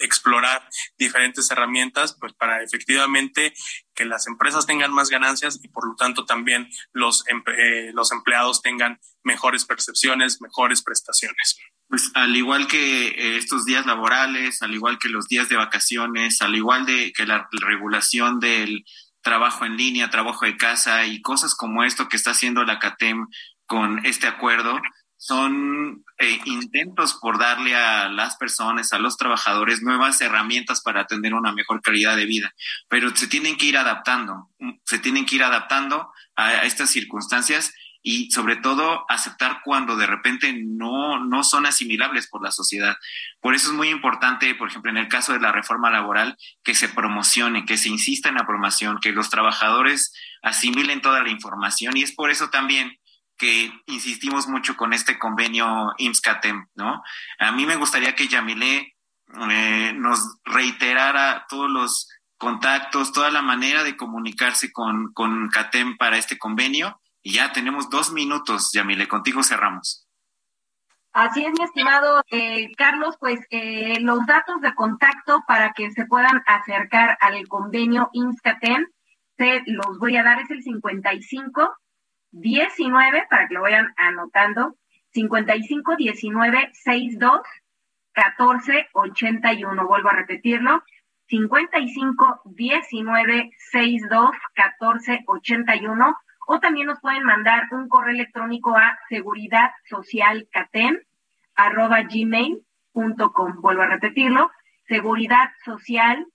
[0.00, 0.68] explorar
[0.98, 3.54] diferentes herramientas pues para efectivamente
[3.94, 7.24] que las empresas tengan más ganancias y por lo tanto también los,
[7.56, 11.58] eh, los empleados tengan mejores percepciones, mejores prestaciones.
[11.88, 16.42] Pues al igual que eh, estos días laborales, al igual que los días de vacaciones,
[16.42, 18.84] al igual de que la regulación del
[19.22, 23.26] trabajo en línea, trabajo de casa y cosas como esto que está haciendo la CATEM
[23.66, 24.80] con este acuerdo,
[25.18, 31.34] son eh, intentos por darle a las personas, a los trabajadores, nuevas herramientas para tener
[31.34, 32.54] una mejor calidad de vida.
[32.88, 34.48] Pero se tienen que ir adaptando,
[34.84, 40.54] se tienen que ir adaptando a, estas circunstancias y sobre todo aceptar cuando de repente
[40.56, 42.96] no, no son asimilables por la sociedad.
[43.40, 46.76] Por eso es muy importante, por ejemplo, en el caso de la reforma laboral, que
[46.76, 51.96] se promocione, que se insista en la promoción, que los trabajadores asimilen toda la información
[51.96, 52.97] y es por eso también
[53.38, 57.02] que insistimos mucho con este convenio IMSS-CATEM, ¿no?
[57.38, 58.96] A mí me gustaría que Yamile
[59.50, 66.18] eh, nos reiterara todos los contactos, toda la manera de comunicarse con, con CATEM para
[66.18, 67.00] este convenio.
[67.22, 70.06] Y ya tenemos dos minutos, Yamile, contigo cerramos.
[71.12, 76.06] Así es, mi estimado eh, Carlos, pues eh, los datos de contacto para que se
[76.06, 78.86] puedan acercar al convenio IMSS-CATEM,
[79.36, 81.76] se los voy a dar, es el 55
[82.32, 84.76] 19, para que lo vayan anotando,
[85.12, 87.40] 55 19 62
[88.12, 89.86] 14 81.
[89.86, 90.82] Vuelvo a repetirlo.
[91.28, 96.16] 55 19 62 14 81.
[96.46, 100.48] O también nos pueden mandar un correo electrónico a seguridad social
[101.54, 103.60] arroba gmail.com.
[103.60, 104.50] Vuelvo a repetirlo.
[104.86, 106.26] Seguridad social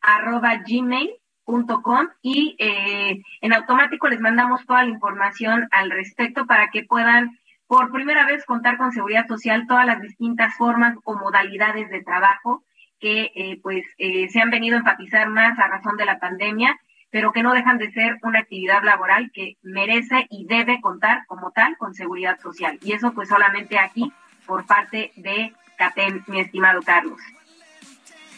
[0.00, 1.10] arroba gmail
[1.46, 7.38] Com y eh, en automático les mandamos toda la información al respecto para que puedan
[7.68, 12.64] por primera vez contar con seguridad social todas las distintas formas o modalidades de trabajo
[13.00, 16.80] que eh, pues eh, se han venido a enfatizar más a razón de la pandemia,
[17.10, 21.52] pero que no dejan de ser una actividad laboral que merece y debe contar como
[21.52, 22.78] tal con seguridad social.
[22.82, 24.12] Y eso pues solamente aquí
[24.46, 27.20] por parte de CATEM, mi estimado Carlos.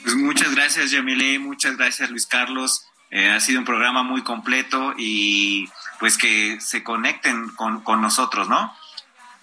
[0.02, 2.87] Pues muchas gracias, Yamile, muchas gracias, Luis Carlos.
[3.10, 8.48] Eh, ha sido un programa muy completo y pues que se conecten con, con nosotros,
[8.48, 8.74] ¿no?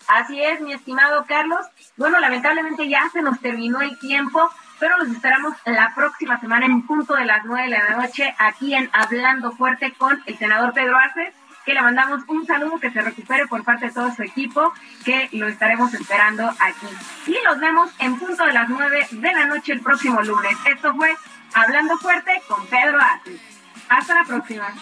[0.08, 1.66] Así es, mi estimado Carlos.
[1.98, 6.84] Bueno, lamentablemente ya se nos terminó el tiempo, pero los esperamos la próxima semana en
[6.84, 10.98] punto de las nueve de la noche aquí en Hablando Fuerte con el senador Pedro
[10.98, 11.34] Arce,
[11.66, 14.72] que le mandamos un saludo, que se recupere por parte de todo su equipo,
[15.04, 16.88] que lo estaremos esperando aquí.
[17.26, 20.56] Y los vemos en punto de las nueve de la noche el próximo lunes.
[20.66, 21.18] Esto fue
[21.56, 23.55] Hablando Fuerte con Pedro Arce.
[23.90, 24.74] Hasta la próxima.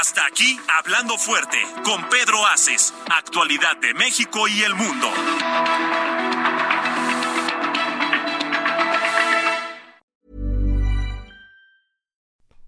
[0.00, 5.12] Hasta aquí, Hablando Fuerte, con Pedro Aces, actualidad de México y el mundo.